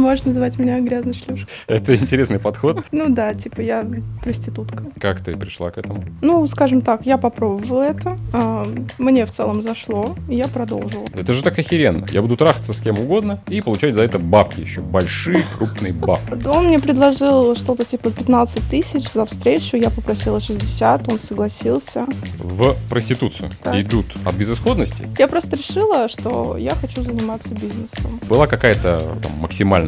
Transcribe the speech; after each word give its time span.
Можешь 0.00 0.24
называть 0.24 0.58
меня 0.58 0.80
грязной 0.80 1.14
шлюшкой. 1.14 1.46
Это 1.66 1.94
интересный 1.94 2.38
подход. 2.38 2.84
Ну 2.90 3.08
да, 3.10 3.34
типа 3.34 3.60
я 3.60 3.84
проститутка. 4.22 4.84
Как 4.98 5.22
ты 5.22 5.36
пришла 5.36 5.70
к 5.70 5.78
этому? 5.78 6.04
Ну, 6.22 6.46
скажем 6.48 6.80
так, 6.80 7.04
я 7.06 7.18
попробовала 7.18 7.82
это. 7.82 8.18
а, 8.32 8.66
Мне 8.98 9.26
в 9.26 9.30
целом 9.30 9.62
зашло, 9.62 10.14
и 10.28 10.36
я 10.36 10.48
продолжила. 10.48 11.04
Это 11.14 11.32
же 11.34 11.42
так 11.42 11.58
охеренно. 11.58 12.06
Я 12.10 12.22
буду 12.22 12.36
трахаться 12.36 12.72
с 12.72 12.80
кем 12.80 12.98
угодно 12.98 13.40
и 13.48 13.60
получать 13.60 13.94
за 13.94 14.00
это 14.00 14.18
бабки 14.18 14.60
еще. 14.60 14.80
Большие, 14.80 15.44
крупные 15.56 15.92
бабки. 15.92 16.46
Он 16.46 16.66
мне 16.68 16.78
предложил 16.78 17.54
что-то 17.56 17.84
типа 17.84 18.10
15 18.10 18.70
тысяч 18.70 19.10
за 19.12 19.26
встречу, 19.26 19.76
я 19.76 19.90
попросила 19.90 20.40
60, 20.40 21.08
он 21.12 21.20
согласился. 21.20 22.06
В 22.38 22.74
проституцию 22.88 23.50
идут 23.74 24.06
от 24.24 24.34
безысходности. 24.34 25.08
Я 25.18 25.28
просто 25.28 25.56
решила, 25.56 26.08
что 26.08 26.56
я 26.56 26.74
хочу 26.74 27.02
заниматься 27.02 27.50
бизнесом. 27.54 28.18
Была 28.28 28.46
какая-то 28.46 29.00
там, 29.22 29.32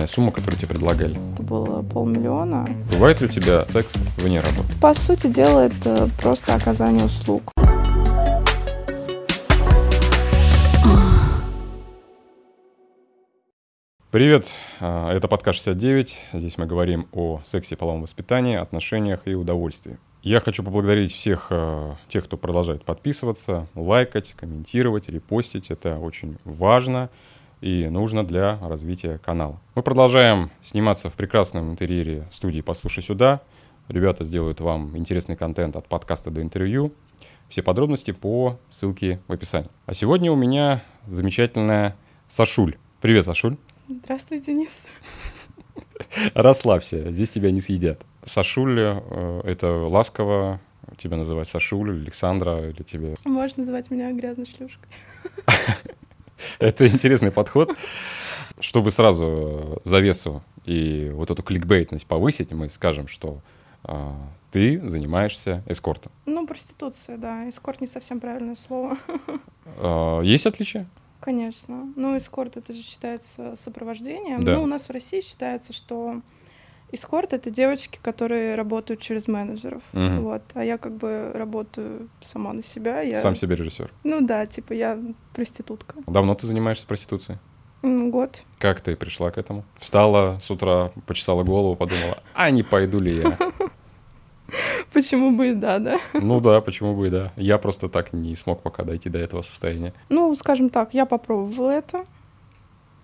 максимальная 0.03 0.07
сумма, 0.07 0.33
которую 0.33 0.59
тебе 0.59 0.69
предлагали. 0.69 1.19
Это 1.35 1.43
было 1.43 1.83
полмиллиона. 1.83 2.69
Бывает 2.91 3.21
ли 3.21 3.27
у 3.27 3.31
тебя 3.31 3.67
секс 3.71 3.95
вне 4.17 4.41
работы? 4.41 4.69
По 4.81 4.95
сути 4.95 5.27
дела, 5.27 5.67
это 5.67 6.09
просто 6.21 6.55
оказание 6.55 7.05
услуг. 7.05 7.43
Привет, 14.11 14.53
а, 14.79 15.11
это 15.11 15.27
подкаст 15.27 15.59
69. 15.59 16.21
Здесь 16.35 16.59
мы 16.59 16.67
говорим 16.67 17.09
о 17.13 17.41
сексе, 17.45 17.77
половом 17.77 18.03
воспитании, 18.03 18.57
отношениях 18.57 19.21
и 19.25 19.35
удовольствии. 19.35 19.99
Я 20.23 20.41
хочу 20.41 20.63
поблагодарить 20.63 21.15
всех 21.15 21.47
а, 21.49 21.97
тех, 22.09 22.25
кто 22.25 22.37
продолжает 22.37 22.85
подписываться, 22.85 23.69
лайкать, 23.75 24.35
комментировать, 24.37 25.09
репостить. 25.09 25.71
Это 25.71 25.99
очень 25.99 26.37
важно 26.45 27.09
и 27.63 27.89
нужно 27.89 28.27
для 28.27 28.59
развития 28.61 29.19
канала. 29.19 29.59
Мы 29.77 29.83
продолжаем 29.83 30.51
сниматься 30.61 31.09
в 31.09 31.15
прекрасном 31.15 31.71
интерьере 31.71 32.27
студии 32.33 32.61
«Послушай 32.61 33.03
сюда». 33.05 33.41
Ребята 33.89 34.25
сделают 34.25 34.61
вам 34.61 34.97
интересный 34.97 35.37
контент 35.37 35.77
от 35.77 35.87
подкаста 35.87 36.31
до 36.31 36.43
интервью. 36.43 36.93
Все 37.49 37.63
подробности 37.63 38.11
по 38.11 38.59
ссылке 38.69 39.21
в 39.29 39.33
описании. 39.33 39.71
А 39.87 39.95
сегодня 39.95 40.33
у 40.33 40.37
меня 40.37 40.83
замечательная 41.07 41.97
Сашуль. 42.27 42.77
Привет, 43.01 43.27
Сашуль. 43.27 43.57
Здравствуй, 43.89 44.41
Денис. 44.41 44.71
Расслабься, 46.35 47.13
здесь 47.13 47.31
тебя 47.31 47.53
не 47.53 47.61
съедят. 47.61 48.05
Сашуль, 48.25 48.81
э, 48.81 49.41
это 49.45 49.87
ласково 49.87 50.61
тебя 50.97 51.17
называть 51.17 51.49
Сашуль, 51.49 51.91
Александра 51.91 52.69
или 52.69 52.83
тебе... 52.83 53.15
Можешь 53.25 53.57
называть 53.57 53.91
меня 53.91 54.11
грязной 54.13 54.47
шлюшкой. 54.47 54.89
Это 56.59 56.87
интересный 56.87 57.31
подход. 57.31 57.75
Чтобы 58.61 58.91
сразу 58.91 59.25
э, 59.25 59.89
завесу 59.89 60.43
и 60.65 61.11
вот 61.13 61.31
эту 61.31 61.43
кликбейтность 61.43 62.07
повысить, 62.07 62.53
мы 62.53 62.69
скажем, 62.69 63.09
что 63.09 63.41
а, 63.85 64.15
ты 64.51 64.87
занимаешься 64.87 65.63
эскортом. 65.67 66.13
Ну, 66.27 66.47
проституция, 66.47 67.17
да. 67.17 67.49
Эскорт 67.49 67.81
не 67.81 67.87
совсем 67.87 68.21
правильное 68.21 68.57
слово. 68.57 68.99
А, 69.79 70.21
Есть 70.23 70.47
отличия? 70.47 70.87
Конечно. 71.21 71.93
Ну, 71.95 72.19
эскорт 72.19 72.57
это 72.57 72.73
же 72.73 72.83
считается 72.83 73.55
сопровождением. 73.57 74.43
Да. 74.43 74.57
Ну, 74.57 74.65
у 74.65 74.67
нас 74.67 74.89
в 74.89 74.91
России 74.91 75.21
считается, 75.21 75.73
что 75.73 76.21
эскорт 76.93 77.33
это 77.33 77.51
девочки, 77.51 77.99
которые 78.03 78.55
работают 78.55 79.01
через 79.01 79.27
менеджеров. 79.27 79.83
Мгм. 79.93 80.21
Вот. 80.21 80.43
А 80.55 80.65
я 80.65 80.79
как 80.79 80.97
бы 80.97 81.31
работаю 81.35 82.09
сама 82.25 82.53
на 82.53 82.63
себя. 82.63 83.01
Я... 83.01 83.21
Сам 83.21 83.35
себе 83.35 83.57
режиссер. 83.57 83.91
Ну 84.05 84.21
да, 84.21 84.47
типа 84.47 84.73
я 84.73 84.99
проститутка. 85.35 85.97
Давно 86.07 86.35
ты 86.35 86.47
занимаешься 86.47 86.87
проституцией? 86.87 87.39
Год. 87.83 88.45
Как 88.59 88.81
ты 88.81 88.95
пришла 88.95 89.33
к 89.33 89.39
этому? 89.39 89.65
Встала 89.77 90.39
с 90.45 90.51
утра, 90.53 90.93
почесала 91.07 91.43
голову, 91.43 91.75
подумала, 91.75 92.19
а 92.33 92.49
не 92.51 92.63
пойду 92.63 93.01
ли 93.01 93.17
я? 93.17 93.37
Почему 94.93 95.37
бы 95.37 95.49
и 95.49 95.55
да, 95.55 95.79
да? 95.79 95.99
Ну 96.13 96.41
да, 96.41 96.61
почему 96.61 96.95
бы 96.95 97.07
и 97.07 97.11
да. 97.11 97.33
Я 97.37 97.59
просто 97.59 97.89
так 97.89 98.13
не 98.13 98.37
смог 98.37 98.63
пока 98.63 98.85
дойти 98.85 99.09
до 99.09 99.19
этого 99.19 99.43
состояния. 99.43 99.95
Ну, 100.11 100.35
скажем 100.37 100.69
так, 100.69 100.93
я 100.93 101.07
попробовала 101.07 101.71
это. 101.71 102.05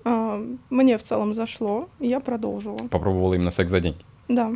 А, 0.09 0.43
Мне 0.71 0.97
в 0.97 1.03
целом 1.03 1.35
зашло, 1.35 1.89
и 2.01 2.09
я 2.09 2.21
продолжила. 2.21 2.79
Попробовала 2.91 3.35
именно 3.35 3.51
секс 3.51 3.71
за 3.71 3.81
деньги. 3.81 3.99
Да. 4.29 4.53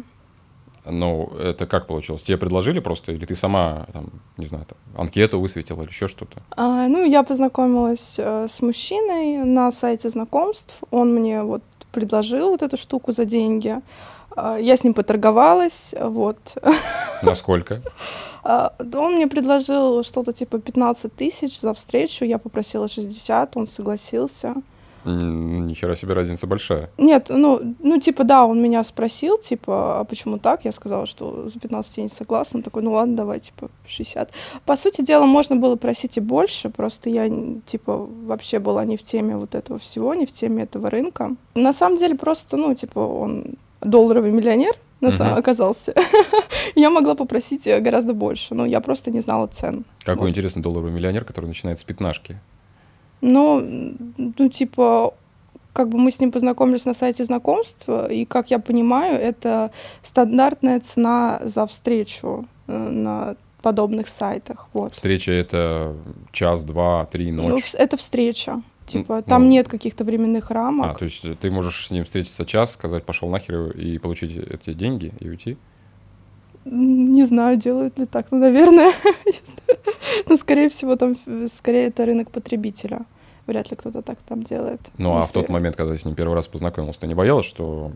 Ну, 0.87 1.31
это 1.39 1.67
как 1.67 1.87
получилось? 1.87 2.23
Тебе 2.23 2.39
предложили 2.39 2.81
просто, 2.81 3.13
или 3.13 3.27
ты 3.27 3.37
сама, 3.37 3.87
там, 3.93 4.07
не 4.39 4.47
знаю, 4.47 4.65
там, 4.65 4.79
анкету 4.97 5.39
высветила 5.39 5.83
или 5.83 5.91
еще 5.91 6.09
что-то? 6.09 6.43
А, 6.57 6.89
ну, 6.89 7.05
я 7.05 7.23
познакомилась 7.23 8.15
э, 8.19 8.49
с 8.49 8.63
мужчиной 8.63 9.45
на 9.45 9.71
сайте 9.73 10.09
знакомств. 10.09 10.79
Он 10.91 11.15
мне 11.15 11.43
вот 11.43 11.63
предложил 11.93 12.49
вот 12.49 12.63
эту 12.63 12.79
штуку 12.79 13.13
за 13.13 13.27
деньги. 13.27 13.77
А, 14.35 14.57
я 14.57 14.77
с 14.79 14.85
ним 14.85 14.95
поторговалась, 14.95 15.95
вот. 16.01 16.57
Насколько? 17.23 17.83
А, 18.43 18.73
он 18.95 19.17
мне 19.17 19.27
предложил 19.27 20.03
что-то 20.03 20.33
типа 20.33 20.59
15 20.59 21.15
тысяч 21.15 21.61
за 21.61 21.75
встречу. 21.75 22.25
Я 22.25 22.39
попросила 22.39 22.89
60, 22.89 23.57
он 23.57 23.69
согласился. 23.69 24.55
Нихера 25.05 25.95
себе 25.95 26.15
разница 26.15 26.47
большая. 26.47 26.91
Нет, 26.99 27.27
ну, 27.29 27.75
ну, 27.81 28.01
типа, 28.01 28.25
да, 28.25 28.45
он 28.45 28.63
меня 28.63 28.85
спросил, 28.85 29.39
типа, 29.39 30.01
а 30.01 30.05
почему 30.05 30.39
так? 30.39 30.65
Я 30.65 30.73
сказала, 30.73 31.07
что 31.07 31.49
за 31.49 31.59
15 31.59 31.97
я 31.99 32.03
не 32.05 32.09
согласна. 32.09 32.59
Он 32.59 32.63
такой, 32.63 32.83
ну 32.83 32.93
ладно, 32.93 33.17
давай, 33.17 33.41
типа, 33.41 33.71
60. 33.87 34.31
По 34.65 34.77
сути 34.77 35.03
дела, 35.03 35.25
можно 35.27 35.57
было 35.57 35.77
просить 35.77 36.17
и 36.17 36.21
больше, 36.21 36.71
просто 36.71 37.11
я, 37.11 37.29
типа, 37.67 37.97
вообще 38.27 38.59
была 38.59 38.85
не 38.85 38.97
в 38.97 39.03
теме 39.03 39.37
вот 39.37 39.55
этого 39.55 39.79
всего, 39.79 40.15
не 40.15 40.27
в 40.27 40.33
теме 40.33 40.65
этого 40.65 40.91
рынка. 40.91 41.35
На 41.55 41.73
самом 41.73 41.99
деле, 41.99 42.15
просто, 42.15 42.57
ну, 42.57 42.75
типа, 42.75 42.99
он 43.01 43.55
долларовый 43.81 44.31
миллионер, 44.31 44.75
на 45.01 45.11
самом 45.11 45.33
Мгм. 45.33 45.41
оказался. 45.41 45.95
Я 46.77 46.91
могла 46.91 47.17
попросить 47.17 47.67
э, 47.67 47.81
гораздо 47.81 48.15
больше, 48.15 48.55
но 48.55 48.65
я 48.65 48.81
просто 48.81 49.11
не 49.11 49.21
знала 49.21 49.49
цен. 49.49 49.85
Какой 50.05 50.23
Вот. 50.23 50.29
интересный 50.29 50.63
долларовый 50.63 50.93
миллионер, 50.93 51.25
который 51.25 51.47
начинает 51.47 51.81
с 51.81 51.85
пятнашки. 51.85 52.39
Ну, 53.23 53.61
м, 53.61 54.15
ну, 54.39 54.49
типа, 54.49 55.15
как 55.73 55.89
бы 55.89 55.97
мы 55.99 56.11
с 56.11 56.21
ним 56.21 56.31
познакомились 56.33 56.85
на 56.87 56.95
сайте 56.95 57.25
знакомств, 57.25 57.89
и, 58.11 58.25
как 58.27 58.51
я 58.51 58.59
понимаю, 58.59 59.19
это 59.19 59.71
стандартная 60.03 60.81
цена 60.81 61.41
за 61.45 61.67
встречу 61.67 62.45
э, 62.67 62.77
на 62.77 63.37
подобных 63.63 64.09
сайтах. 64.09 64.67
Вот. 64.75 64.93
Встреча 64.93 65.33
это 65.33 65.95
час, 66.33 66.65
два, 66.65 67.07
три, 67.07 67.33
Ну, 67.33 67.49
ночь. 67.49 67.65
вс- 67.65 67.77
это 67.79 67.97
встреча. 67.97 68.61
Типа, 68.87 69.17
ну, 69.17 69.23
там 69.23 69.49
нет 69.49 69.69
каких-то 69.69 70.03
временных 70.05 70.51
рамок. 70.51 70.87
А, 70.91 70.95
то 70.99 71.05
есть 71.05 71.25
ты 71.39 71.51
можешь 71.51 71.87
с 71.87 71.91
ним 71.93 72.05
встретиться 72.05 72.45
час, 72.45 72.73
сказать 72.73 73.05
пошел 73.05 73.29
нахер 73.31 73.71
и 73.71 73.99
получить 73.99 74.37
эти 74.37 74.75
деньги 74.75 75.13
и 75.21 75.29
уйти? 75.29 75.57
Не 76.65 77.25
знаю, 77.25 77.57
делают 77.57 77.99
ли 77.99 78.07
так, 78.07 78.27
ну, 78.31 78.39
наверное. 78.39 78.93
Ну, 80.27 80.37
скорее 80.37 80.69
всего, 80.69 80.97
там, 80.97 81.17
скорее, 81.55 81.87
это 81.87 82.05
рынок 82.05 82.31
потребителя. 82.31 83.01
Вряд 83.47 83.71
ли 83.71 83.77
кто-то 83.77 84.03
так 84.03 84.19
там 84.29 84.43
делает. 84.43 84.81
Ну, 84.99 85.17
а 85.17 85.23
в 85.23 85.33
тот 85.33 85.49
момент, 85.49 85.77
когда 85.77 85.93
ты 85.93 85.99
с 85.99 86.05
ним 86.05 86.15
первый 86.15 86.35
раз 86.35 86.47
познакомился, 86.49 87.01
ты 87.01 87.07
не 87.07 87.15
боялась, 87.15 87.47
что 87.47 87.93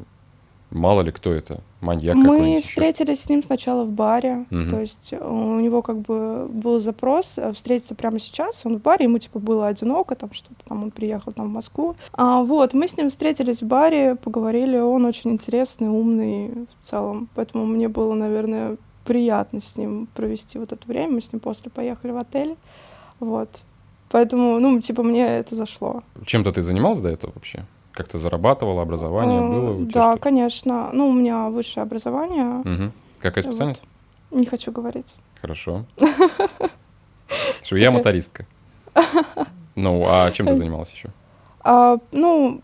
мало 0.70 1.02
ли 1.02 1.12
кто 1.12 1.32
это, 1.32 1.60
маньяк 1.80 2.16
Мы 2.16 2.60
встретились 2.62 3.22
с 3.22 3.28
ним 3.28 3.42
сначала 3.42 3.84
в 3.84 3.90
баре, 3.90 4.46
Мгм. 4.50 4.70
то 4.70 4.80
есть 4.80 5.12
э, 5.12 5.18
у 5.18 5.60
него 5.60 5.82
как 5.82 5.98
бы 6.00 6.46
был 6.48 6.80
запрос 6.80 7.34
э, 7.36 7.52
встретиться 7.52 7.94
прямо 7.94 8.18
сейчас, 8.18 8.62
он 8.64 8.78
в 8.78 8.82
баре, 8.82 9.04
ему 9.04 9.18
типа 9.18 9.38
было 9.38 9.68
одиноко, 9.68 10.14
там 10.16 10.32
что-то 10.32 10.56
там, 10.66 10.82
он 10.82 10.90
приехал 10.90 11.32
там 11.32 11.46
в 11.48 11.52
Москву. 11.52 11.96
А, 12.12 12.42
вот, 12.42 12.74
мы 12.74 12.88
с 12.88 12.96
ним 12.96 13.10
встретились 13.10 13.62
в 13.62 13.66
баре, 13.66 14.16
поговорили, 14.16 14.78
он 14.78 15.04
очень 15.04 15.30
интересный, 15.32 15.88
умный 15.88 16.66
в 16.82 16.88
целом, 16.88 17.28
поэтому 17.34 17.66
мне 17.66 17.88
было, 17.88 18.14
наверное, 18.14 18.76
приятно 19.04 19.60
с 19.60 19.76
ним 19.76 20.08
провести 20.14 20.58
вот 20.58 20.72
это 20.72 20.86
время, 20.86 21.14
мы 21.14 21.22
с 21.22 21.32
ним 21.32 21.40
после 21.40 21.70
поехали 21.70 22.10
в 22.10 22.16
отель, 22.16 22.56
вот. 23.20 23.48
Поэтому, 24.08 24.58
ну, 24.60 24.80
типа, 24.80 25.02
мне 25.02 25.26
это 25.26 25.56
зашло. 25.56 26.02
Чем-то 26.24 26.52
ты 26.52 26.62
занималась 26.62 27.00
до 27.00 27.08
этого 27.08 27.32
вообще? 27.34 27.64
Как 27.96 28.08
ты 28.08 28.18
зарабатывала, 28.18 28.82
образование 28.82 29.40
Э, 29.40 29.48
было? 29.50 29.70
у 29.72 29.86
тебя 29.86 29.92
Да, 29.94 30.02
что-то? 30.10 30.22
конечно. 30.22 30.90
Ну, 30.92 31.08
у 31.08 31.12
меня 31.14 31.48
высшее 31.48 31.82
образование, 31.82 32.44
Мгм. 32.44 32.92
Какая 33.20 33.42
Вот. 33.42 33.52
специальность? 33.52 33.82
не 34.30 34.44
хочу 34.44 34.70
говорить. 34.70 35.16
Хорошо. 35.40 35.86
Что 37.62 37.76
я 37.76 37.90
мотористка. 37.90 38.44
Ну, 39.74 40.04
а 40.06 40.30
чем 40.30 40.46
ты 40.46 40.54
занималась 40.56 40.92
еще? 40.92 41.08
А, 41.60 41.96
ну, 42.12 42.60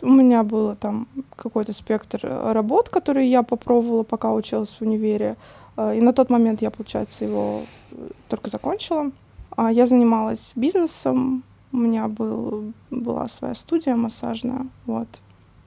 у 0.00 0.08
меня 0.10 0.42
было 0.42 0.74
там 0.74 1.06
какой-то 1.36 1.72
спектр 1.74 2.20
э, 2.22 2.52
работ, 2.52 2.88
которые 2.88 3.30
я 3.30 3.42
попробовала, 3.42 4.04
пока 4.04 4.32
училась 4.32 4.70
в 4.70 4.80
универе. 4.82 5.36
А, 5.76 5.92
И 5.94 6.00
на 6.00 6.12
тот 6.14 6.30
момент 6.30 6.62
я, 6.62 6.70
получается, 6.70 7.24
его 7.26 7.62
э, 7.90 7.94
только 8.28 8.48
закончила. 8.50 9.10
А 9.56 9.70
Я 9.70 9.86
занималась 9.86 10.52
бизнесом, 10.56 11.42
у 11.72 11.76
меня 11.76 12.08
был, 12.08 12.72
была 12.90 13.28
своя 13.28 13.54
студия 13.54 13.96
массажная, 13.96 14.66
вот. 14.86 15.08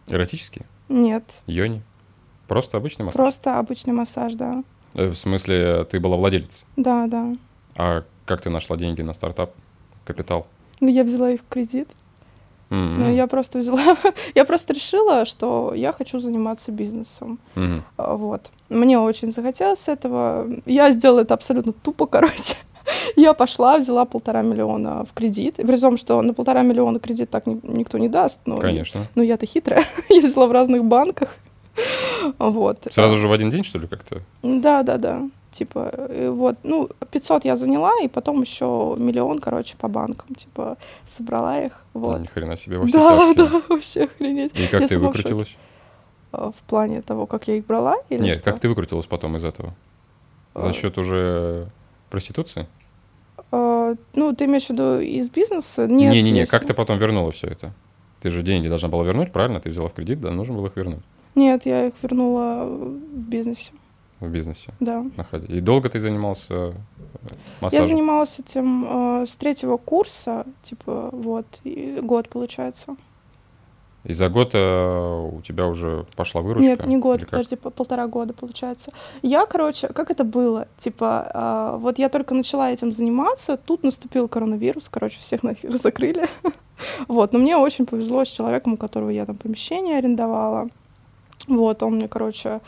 Эротический? 0.08 0.62
Нет, 0.90 1.24
Йони? 1.48 1.82
Просто 2.48 2.78
обычный 2.78 3.04
массаж? 3.06 3.16
просто 3.18 3.58
обычный 3.60 3.94
массаж, 3.94 4.34
да. 4.36 4.64
Э, 4.94 5.08
В 5.10 5.16
смысле, 5.16 5.84
ты 5.86 6.00
была 6.00 6.16
владелицей? 6.18 6.66
Да, 6.76 7.08
да. 7.08 7.36
А 7.76 8.04
как 8.26 8.42
ты 8.42 8.50
нашла 8.50 8.78
деньги 8.78 9.02
на 9.02 9.14
стартап, 9.14 9.52
капитал? 10.06 10.46
Ну, 10.80 10.90
я 10.90 11.04
взяла 11.04 11.32
их 11.32 11.42
в 11.42 11.48
кредит. 11.50 11.90
Мгм. 12.70 13.00
Ну, 13.00 13.14
я 13.14 13.28
просто 13.28 13.60
взяла, 13.60 13.98
я 14.36 14.46
просто 14.46 14.74
решила, 14.74 15.26
что 15.26 15.74
я 15.76 15.92
хочу 15.94 16.20
заниматься 16.20 16.72
бизнесом. 16.72 17.40
А, 17.98 18.16
Вот. 18.16 18.52
Мне 18.70 19.00
очень 19.00 19.32
захотелось 19.32 19.88
этого. 19.88 20.48
Я 20.66 20.92
сделала 20.92 21.22
это 21.22 21.34
абсолютно 21.34 21.74
тупо, 21.74 22.06
короче. 22.12 22.56
Я 23.16 23.34
пошла, 23.34 23.78
взяла 23.78 24.06
полтора 24.06 24.42
миллиона 24.42 25.06
в 25.06 25.14
кредит. 25.14 25.56
При 25.56 25.78
том, 25.78 25.98
что 25.98 26.22
на 26.22 26.34
полтора 26.34 26.62
миллиона 26.64 27.00
кредит 27.00 27.30
так 27.30 27.46
ни- 27.48 27.60
никто 27.64 27.98
не 27.98 28.10
даст. 28.10 28.40
Но, 28.46 28.58
Конечно. 28.60 29.08
но 29.16 29.24
я-то 29.24 29.46
хитрая. 29.46 29.86
Я 30.10 30.22
взяла 30.22 30.48
в 30.48 30.52
разных 30.52 30.84
банках. 30.86 31.36
Вот. 32.40 32.88
Сразу 32.92 33.18
же 33.18 33.28
в 33.28 33.32
один 33.32 33.50
день, 33.50 33.64
что 33.64 33.80
ли, 33.80 33.88
как-то? 33.88 34.22
Да, 34.44 34.84
да, 34.84 34.98
да. 34.98 35.22
Типа, 35.52 35.90
э, 35.94 36.30
вот, 36.30 36.58
ну, 36.64 36.90
500 37.12 37.46
я 37.46 37.56
заняла, 37.56 37.92
и 38.04 38.08
потом 38.10 38.42
еще 38.42 38.96
миллион, 38.98 39.40
короче, 39.40 39.78
по 39.78 39.88
банкам, 39.88 40.36
типа, 40.36 40.78
собрала 41.08 41.62
их, 41.62 41.82
Ну, 41.94 42.02
вот. 42.02 42.22
Ни 42.22 42.26
хрена 42.28 42.58
себе 42.58 42.78
во 42.78 42.86
Да, 42.88 42.90
тяжкие. 43.34 43.34
да, 43.50 43.62
вообще 43.70 44.04
охренеть. 44.04 44.52
И 44.60 44.68
как 44.68 44.82
Я 44.82 44.88
ты 44.88 44.96
сама 44.96 45.06
в 45.12 45.14
выкрутилась? 45.14 45.56
А, 46.34 46.52
В 46.52 46.56
плане 46.68 47.02
того, 47.02 47.26
как 47.26 47.48
я 47.48 47.56
их 47.56 47.66
брала 47.66 47.96
или 48.10 48.22
Нет, 48.22 48.36
что? 48.42 48.44
как 48.52 48.60
ты 48.60 48.68
выкрутилась 48.68 49.06
потом 49.06 49.38
из 49.38 49.46
этого? 49.46 49.74
За 50.56 50.70
А. 50.70 50.74
счет 50.74 50.98
уже 50.98 51.68
проституции? 52.10 52.68
А, 53.52 53.96
ну, 54.14 54.36
ты 54.36 54.46
имеешь 54.46 54.68
в 54.68 54.70
виду 54.72 55.00
из 55.00 55.30
бизнеса? 55.30 55.88
Нет. 55.88 56.12
Не-не-не, 56.12 56.46
как 56.46 56.66
ты 56.66 56.74
потом 56.74 56.98
вернула 56.98 57.32
все 57.32 57.48
это? 57.48 57.74
Ты 58.22 58.30
же 58.32 58.42
деньги 58.44 58.68
должна 58.68 58.90
была 58.90 59.04
вернуть, 59.04 59.32
правильно? 59.32 59.60
Ты 59.60 59.70
взяла 59.70 59.88
в 59.88 59.94
кредит, 59.94 60.20
да, 60.22 60.32
нужно 60.32 60.56
было 60.56 60.68
их 60.68 60.76
вернуть 60.76 61.04
Нет, 61.36 61.66
я 61.66 61.88
их 61.88 61.94
вернула 62.02 62.66
в 62.66 62.98
бизнесе, 63.30 63.72
в 64.20 64.30
бизнесе. 64.30 64.74
да. 64.80 65.06
И 65.48 65.60
долго 65.62 65.90
ты 65.90 66.00
занимался 66.00 66.54
э, 66.54 66.72
Я 66.72 67.36
массажем? 67.62 67.88
занималась 67.88 68.40
этим 68.40 68.86
э, 69.22 69.26
с 69.28 69.36
третьего 69.36 69.78
курса, 69.78 70.46
типа, 70.64 71.10
вот, 71.12 71.46
и 71.64 72.00
год 72.02 72.30
получается. 72.30 72.96
И 74.06 74.14
за 74.14 74.30
год 74.30 74.52
э, 74.54 75.30
у 75.34 75.42
тебя 75.42 75.66
уже 75.66 76.06
пошла 76.16 76.42
выручка? 76.42 76.68
Нет, 76.70 76.86
не 76.86 76.98
год, 76.98 77.26
подожди, 77.26 77.56
по- 77.56 77.72
полтора 77.72 78.06
года 78.08 78.34
получается. 78.34 78.92
Я, 79.24 79.46
короче, 79.48 79.88
как 79.88 80.12
это 80.12 80.24
было? 80.24 80.68
Типа, 80.78 81.32
а, 81.34 81.78
вот 81.78 81.98
я 81.98 82.10
только 82.10 82.36
начала 82.36 82.72
этим 82.72 82.94
заниматься, 82.94 83.58
тут 83.58 83.84
наступил 83.84 84.28
коронавирус, 84.28 84.90
короче, 84.90 85.20
всех 85.20 85.42
нахер 85.42 85.76
закрыли. 85.78 86.28
Вот, 87.08 87.34
но 87.34 87.40
мне 87.40 87.58
очень 87.58 87.86
повезло 87.86 88.26
с 88.26 88.28
человеком, 88.28 88.74
у 88.74 88.78
которого 88.78 89.10
я 89.10 89.26
там 89.26 89.38
помещение 89.38 89.98
арендовала. 89.98 90.70
Вот, 91.48 91.82
он 91.82 91.96
мне, 91.96 92.08
короче, 92.08 92.60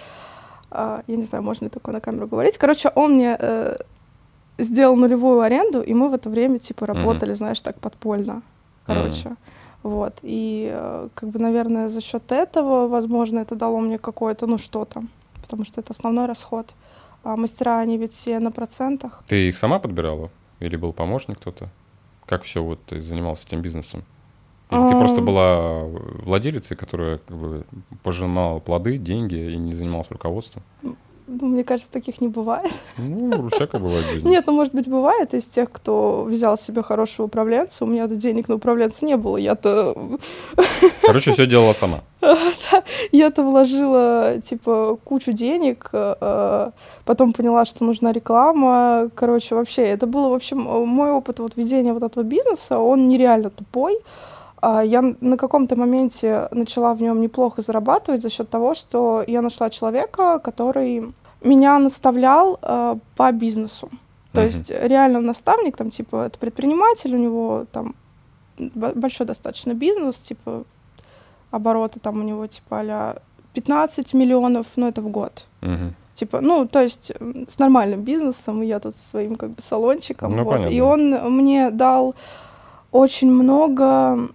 а, 0.71 1.03
я 1.07 1.15
не 1.17 1.23
знаю, 1.23 1.43
можно 1.43 1.65
ли 1.65 1.69
такое 1.69 1.93
на 1.93 2.01
камеру 2.01 2.27
говорить. 2.27 2.57
Короче, 2.57 2.89
он 2.95 3.13
мне 3.13 3.37
э, 3.39 3.75
сделал 4.57 4.95
нулевую 4.95 5.41
аренду, 5.41 5.81
и 5.81 5.93
мы 5.93 6.09
в 6.09 6.13
это 6.13 6.29
время, 6.29 6.57
типа, 6.57 6.87
работали, 6.87 7.33
знаешь, 7.33 7.61
так 7.61 7.79
подпольно. 7.79 8.41
Короче. 8.85 9.35
Вот. 9.83 10.19
И, 10.21 10.69
э, 10.71 11.09
как 11.13 11.29
бы, 11.29 11.39
наверное, 11.39 11.89
за 11.89 12.01
счет 12.01 12.31
этого, 12.31 12.87
возможно, 12.87 13.39
это 13.39 13.55
дало 13.55 13.79
мне 13.79 13.97
какое-то, 13.97 14.47
ну, 14.47 14.57
что-то. 14.57 15.03
Потому 15.41 15.65
что 15.65 15.81
это 15.81 15.93
основной 15.93 16.25
расход. 16.25 16.67
А 17.23 17.35
мастера, 17.35 17.79
они 17.79 17.97
ведь 17.97 18.13
все 18.13 18.39
на 18.39 18.51
процентах. 18.51 19.23
Ты 19.27 19.49
их 19.49 19.57
сама 19.57 19.79
подбирала? 19.79 20.29
Или 20.59 20.75
был 20.75 20.93
помощник 20.93 21.37
кто-то? 21.37 21.69
Как 22.25 22.43
все 22.43 22.63
вот 22.63 22.83
ты 22.85 23.01
занимался 23.01 23.45
этим 23.47 23.61
бизнесом? 23.61 24.03
Или 24.69 24.89
ты 24.89 24.97
просто 24.97 25.21
была 25.21 25.83
владелицей, 26.25 26.75
которая 26.75 27.19
как 27.19 27.37
бы 27.37 27.65
пожимала 28.03 28.59
плоды, 28.59 28.97
деньги 28.97 29.35
и 29.35 29.57
не 29.57 29.73
занималась 29.73 30.11
руководством? 30.11 30.63
Ну, 31.27 31.47
мне 31.47 31.63
кажется, 31.63 31.91
таких 31.91 32.21
не 32.21 32.29
бывает. 32.29 32.71
Ну, 32.97 33.49
всякое 33.49 33.81
бывает 33.81 34.05
в 34.05 34.11
жизни. 34.11 34.29
Нет, 34.29 34.45
ну, 34.47 34.53
может 34.53 34.73
быть, 34.73 34.87
бывает 34.87 35.33
из 35.33 35.45
тех, 35.45 35.69
кто 35.71 36.23
взял 36.23 36.57
себе 36.57 36.81
хорошего 36.81 37.25
управленца. 37.25 37.83
У 37.83 37.87
меня 37.87 38.07
денег 38.07 38.47
на 38.47 38.55
управленца 38.55 39.05
не 39.05 39.17
было. 39.17 39.35
Я-то 39.37 39.93
Короче, 41.01 41.31
все 41.31 41.45
делала 41.45 41.73
сама. 41.73 42.01
Я-то 43.11 43.43
вложила, 43.43 44.39
типа, 44.41 44.97
кучу 45.03 45.31
денег, 45.31 45.89
э, 45.93 46.71
потом 47.05 47.33
поняла, 47.33 47.65
что 47.65 47.83
нужна 47.83 48.11
реклама. 48.11 49.09
Короче, 49.15 49.55
вообще, 49.55 49.83
это 49.83 50.07
было, 50.07 50.29
в 50.29 50.33
общем, 50.33 50.67
э, 50.67 50.85
мой 50.85 51.11
опыт 51.11 51.39
вот 51.39 51.55
ведения 51.55 51.93
вот 51.93 52.03
этого 52.03 52.23
бизнеса, 52.23 52.79
он 52.79 53.07
нереально 53.07 53.49
тупой. 53.49 53.97
А 54.61 54.81
Я 54.83 55.01
на 55.21 55.37
каком-то 55.37 55.75
моменте 55.75 56.47
начала 56.51 56.93
в 56.93 57.01
нем 57.01 57.21
неплохо 57.21 57.61
зарабатывать 57.61 58.21
за 58.21 58.29
счет 58.29 58.49
того, 58.49 58.73
что 58.75 59.23
я 59.27 59.41
нашла 59.41 59.69
человека, 59.69 60.39
который 60.39 61.13
меня 61.43 61.79
наставлял 61.79 62.57
э, 62.61 62.95
по 63.15 63.31
бизнесу. 63.31 63.89
То 64.33 64.41
Мгм. 64.41 64.47
есть 64.49 64.69
реально 64.71 65.21
наставник, 65.21 65.77
там, 65.77 65.89
типа, 65.91 66.25
это 66.25 66.39
предприниматель, 66.39 67.15
у 67.15 67.19
него 67.19 67.65
там 67.71 67.95
бо- 68.75 68.93
большой 68.95 69.27
достаточно 69.27 69.73
бизнес, 69.73 70.15
типа, 70.15 70.63
обороты 71.51 71.99
там 71.99 72.19
у 72.19 72.23
него, 72.23 72.47
типа, 72.47 72.81
а 72.89 73.15
15 73.53 74.13
миллионов, 74.15 74.65
ну, 74.75 74.87
это 74.87 75.01
в 75.01 75.07
год. 75.09 75.45
Мгм. 75.61 75.93
Типа, 76.15 76.41
ну, 76.41 76.65
то 76.67 76.81
есть 76.81 77.11
с 77.47 77.59
нормальным 77.59 78.01
бизнесом, 78.01 78.63
и 78.63 78.65
я 78.65 78.79
тут 78.79 78.95
со 78.95 79.09
своим 79.09 79.35
как 79.35 79.49
бы 79.51 79.61
салончиком. 79.61 80.35
Ну, 80.35 80.43
вот. 80.43 80.65
И 80.71 80.81
он 80.81 81.11
мне 81.35 81.69
дал 81.69 82.15
очень 82.91 83.31
много 83.31 84.27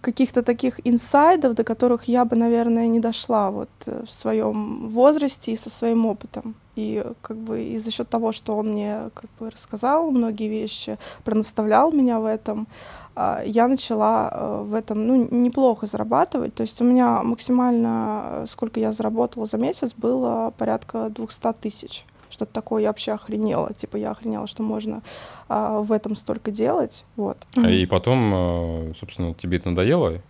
каких-то 0.00 0.42
таких 0.42 0.80
инсайдов, 0.84 1.54
до 1.54 1.64
которых 1.64 2.04
я 2.04 2.24
бы, 2.24 2.36
наверное, 2.36 2.86
не 2.86 3.00
дошла 3.00 3.50
вот 3.50 3.70
э, 3.86 4.04
в 4.04 4.10
своем 4.10 4.88
возрасте 4.88 5.52
и 5.52 5.56
со 5.56 5.70
своим 5.70 6.06
опытом. 6.06 6.54
И 6.76 7.04
как 7.22 7.36
бы 7.36 7.62
и 7.62 7.78
за 7.78 7.90
счет 7.90 8.08
того, 8.08 8.32
что 8.32 8.56
он 8.56 8.72
мне 8.72 9.10
как 9.14 9.30
бы 9.38 9.50
рассказал 9.50 10.10
многие 10.10 10.48
вещи, 10.48 10.98
пронаставлял 11.24 11.92
меня 11.92 12.20
в 12.20 12.24
этом, 12.24 12.66
а, 13.14 13.42
я 13.44 13.68
начала 13.68 14.30
э, 14.32 14.62
в 14.64 14.74
этом 14.74 15.06
ну, 15.06 15.28
неплохо 15.30 15.86
зарабатывать. 15.86 16.54
То 16.54 16.62
есть 16.62 16.80
у 16.80 16.84
меня 16.84 17.22
максимально, 17.22 18.22
э, 18.24 18.46
сколько 18.48 18.80
я 18.80 18.92
заработала 18.92 19.46
за 19.46 19.58
месяц, 19.58 19.92
было 19.96 20.52
порядка 20.56 21.10
200 21.10 21.52
тысяч. 21.60 22.06
Что-то 22.30 22.52
такое, 22.52 22.82
я 22.82 22.88
вообще 22.88 23.12
охренела. 23.12 23.74
Типа 23.74 23.96
я 23.96 24.12
охренела, 24.12 24.46
что 24.46 24.62
можно 24.62 25.02
а, 25.48 25.80
в 25.80 25.92
этом 25.92 26.16
столько 26.16 26.50
делать. 26.50 27.04
Вот. 27.16 27.38
А 27.56 27.70
И 27.70 27.86
потом, 27.86 28.32
э, 28.34 28.92
собственно, 28.98 29.34
тебе 29.34 29.58
это 29.58 29.70
надоело? 29.70 30.20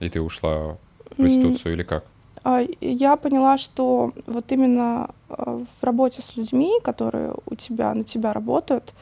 И 0.00 0.08
ты 0.08 0.20
ушла 0.20 0.76
в 1.10 1.16
проституцию 1.16 1.74
или 1.74 1.82
как? 1.82 2.04
А, 2.44 2.60
Я 2.80 3.16
поняла, 3.16 3.58
что 3.58 4.12
вот 4.26 4.52
именно 4.52 5.10
в 5.28 5.84
работе 5.84 6.22
с 6.22 6.36
людьми, 6.36 6.78
которые 6.82 7.34
у 7.46 7.54
тебя, 7.54 7.94
на 7.94 8.04
тебя 8.04 8.32
работают, 8.32 8.94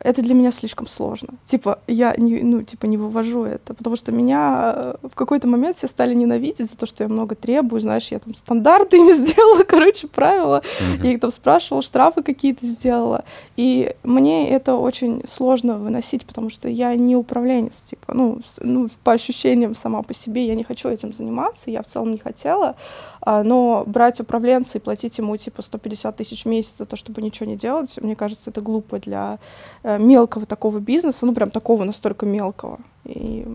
это 0.00 0.22
для 0.22 0.34
меня 0.34 0.52
слишком 0.52 0.86
сложно. 0.86 1.28
Типа, 1.44 1.78
я 1.88 2.14
не, 2.16 2.42
ну, 2.42 2.62
типа, 2.62 2.86
не 2.86 2.96
вывожу 2.96 3.44
это, 3.44 3.74
потому 3.74 3.96
что 3.96 4.12
меня 4.12 4.72
э, 4.76 4.94
в 5.10 5.14
какой-то 5.14 5.48
момент 5.48 5.76
все 5.76 5.88
стали 5.88 6.14
ненавидеть 6.14 6.70
за 6.70 6.76
то, 6.76 6.86
что 6.86 7.02
я 7.04 7.08
много 7.08 7.34
требую, 7.34 7.80
знаешь, 7.80 8.08
я 8.12 8.18
там 8.20 8.34
стандарты 8.34 8.96
им 9.00 9.10
сделала, 9.10 9.64
короче, 9.64 10.06
правила, 10.06 10.62
Мгм. 10.80 11.04
я 11.04 11.12
их 11.12 11.20
там 11.20 11.30
спрашивала, 11.30 11.82
штрафы 11.82 12.22
какие-то 12.22 12.64
сделала. 12.66 13.24
И 13.56 13.94
мне 14.04 14.50
это 14.50 14.76
очень 14.76 15.22
сложно 15.28 15.78
выносить, 15.78 16.24
потому 16.24 16.50
что 16.50 16.68
я 16.68 16.94
не 16.94 17.16
управленец, 17.16 17.80
типа, 17.80 18.14
ну, 18.14 18.40
с- 18.46 18.60
ну, 18.62 18.88
по 19.02 19.12
ощущениям 19.12 19.74
сама 19.74 20.02
по 20.02 20.14
себе 20.14 20.46
я 20.46 20.54
не 20.54 20.64
хочу 20.64 20.88
этим 20.88 21.12
заниматься, 21.12 21.70
я 21.70 21.82
в 21.82 21.86
целом 21.86 22.12
не 22.12 22.18
хотела, 22.18 22.76
но 23.24 23.84
брать 23.86 24.20
управленца 24.20 24.78
и 24.78 24.80
платить 24.80 25.18
ему, 25.18 25.36
типа, 25.36 25.62
150 25.62 26.16
тысяч 26.16 26.44
в 26.44 26.48
месяц 26.48 26.74
за 26.78 26.86
то, 26.86 26.96
чтобы 26.96 27.22
ничего 27.22 27.46
не 27.48 27.56
делать, 27.56 27.98
мне 28.00 28.16
кажется, 28.16 28.50
это 28.50 28.60
глупо 28.60 28.98
для 28.98 29.38
э, 29.82 29.98
мелкого 29.98 30.46
такого 30.46 30.78
бизнеса, 30.78 31.26
ну, 31.26 31.34
прям 31.34 31.50
такого 31.50 31.84
настолько 31.84 32.26
мелкого. 32.26 32.78
И 33.04 33.46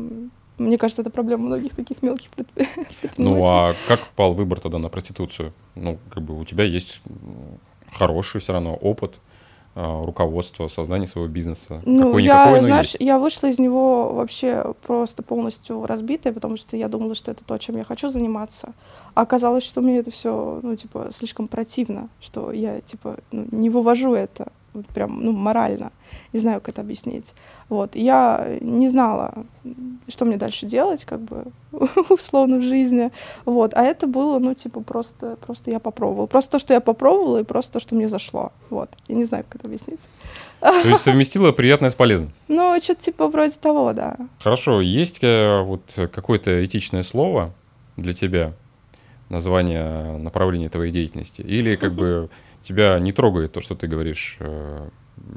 мне 0.57 0.77
кажется, 0.77 1.01
это 1.01 1.09
проблема 1.09 1.45
многих 1.45 1.75
таких 1.75 2.01
мелких 2.01 2.29
предпри- 2.35 2.67
Ну, 2.77 2.85
предпринимателей. 3.01 3.45
а 3.47 3.75
как 3.87 4.07
пал 4.15 4.33
выбор 4.33 4.59
тогда 4.59 4.77
на 4.77 4.89
проституцию? 4.89 5.53
Ну, 5.75 5.97
как 6.09 6.23
бы 6.23 6.39
у 6.39 6.45
тебя 6.45 6.63
есть 6.63 7.01
хороший 7.91 8.41
все 8.41 8.53
равно 8.53 8.75
опыт 8.75 9.15
а, 9.77 10.03
руководства, 10.03 10.69
создания 10.69 11.05
своего 11.05 11.29
бизнеса. 11.29 11.81
Ну, 11.85 12.05
Какой-никакой, 12.05 12.53
я, 12.53 12.61
но 12.61 12.65
знаешь, 12.65 12.91
есть. 12.93 13.01
я 13.01 13.19
вышла 13.19 13.47
из 13.47 13.59
него 13.59 14.13
вообще 14.13 14.73
просто 14.87 15.21
полностью 15.21 15.85
разбитая, 15.85 16.31
потому 16.31 16.55
что 16.55 16.77
я 16.77 16.87
думала, 16.87 17.13
что 17.13 17.31
это 17.31 17.43
то, 17.43 17.57
чем 17.57 17.75
я 17.75 17.83
хочу 17.83 18.09
заниматься. 18.09 18.73
А 19.15 19.23
оказалось, 19.23 19.65
что 19.65 19.81
мне 19.81 19.97
это 19.97 20.11
все, 20.11 20.61
ну, 20.63 20.75
типа, 20.77 21.09
слишком 21.11 21.49
противно, 21.49 22.07
что 22.21 22.53
я, 22.53 22.79
типа, 22.79 23.17
ну, 23.31 23.47
не 23.51 23.69
вывожу 23.69 24.13
это 24.13 24.47
вот 24.75 24.85
прям, 24.87 25.19
ну, 25.23 25.31
морально. 25.31 25.91
Не 26.33 26.39
знаю, 26.39 26.59
как 26.59 26.69
это 26.69 26.81
объяснить. 26.81 27.33
Вот. 27.69 27.95
И 27.95 28.01
Я 28.01 28.57
не 28.61 28.89
знала, 28.89 29.45
что 30.07 30.25
мне 30.25 30.37
дальше 30.37 30.65
делать, 30.65 31.05
как 31.05 31.21
бы, 31.21 31.45
условно, 32.09 32.57
в 32.57 32.61
жизни. 32.61 33.11
Вот. 33.45 33.73
А 33.73 33.83
это 33.83 34.05
было, 34.05 34.39
ну, 34.39 34.53
типа, 34.53 34.81
просто, 34.81 35.37
просто 35.45 35.71
я 35.71 35.79
попробовала. 35.79 36.27
Просто 36.27 36.51
то, 36.53 36.59
что 36.59 36.73
я 36.73 36.81
попробовала, 36.81 37.39
и 37.39 37.43
просто 37.43 37.73
то, 37.73 37.79
что 37.79 37.95
мне 37.95 38.07
зашло. 38.07 38.51
Вот. 38.69 38.89
Я 39.07 39.15
не 39.15 39.25
знаю, 39.25 39.45
как 39.47 39.61
это 39.61 39.67
объяснить. 39.67 40.01
То 40.59 40.89
есть 40.89 41.03
совместила 41.03 41.51
приятное 41.51 41.89
с 41.89 41.95
полезным. 41.95 42.31
Ну, 42.47 42.79
что-то 42.81 43.01
типа 43.01 43.27
вроде 43.27 43.55
того, 43.59 43.93
да. 43.93 44.17
Хорошо, 44.39 44.81
есть 44.81 45.19
э, 45.21 45.61
вот 45.61 45.81
какое-то 46.13 46.65
этичное 46.65 47.03
слово 47.03 47.53
для 47.97 48.13
тебя, 48.13 48.53
название 49.29 50.17
направления 50.17 50.69
твоей 50.69 50.91
деятельности? 50.91 51.41
Или 51.41 51.75
как 51.75 51.93
бы 51.93 52.29
тебя 52.65 52.99
не 52.99 53.11
трогает 53.11 53.53
то, 53.53 53.61
что 53.61 53.75
ты 53.75 53.87
говоришь, 53.87 54.37
э, 54.39 54.89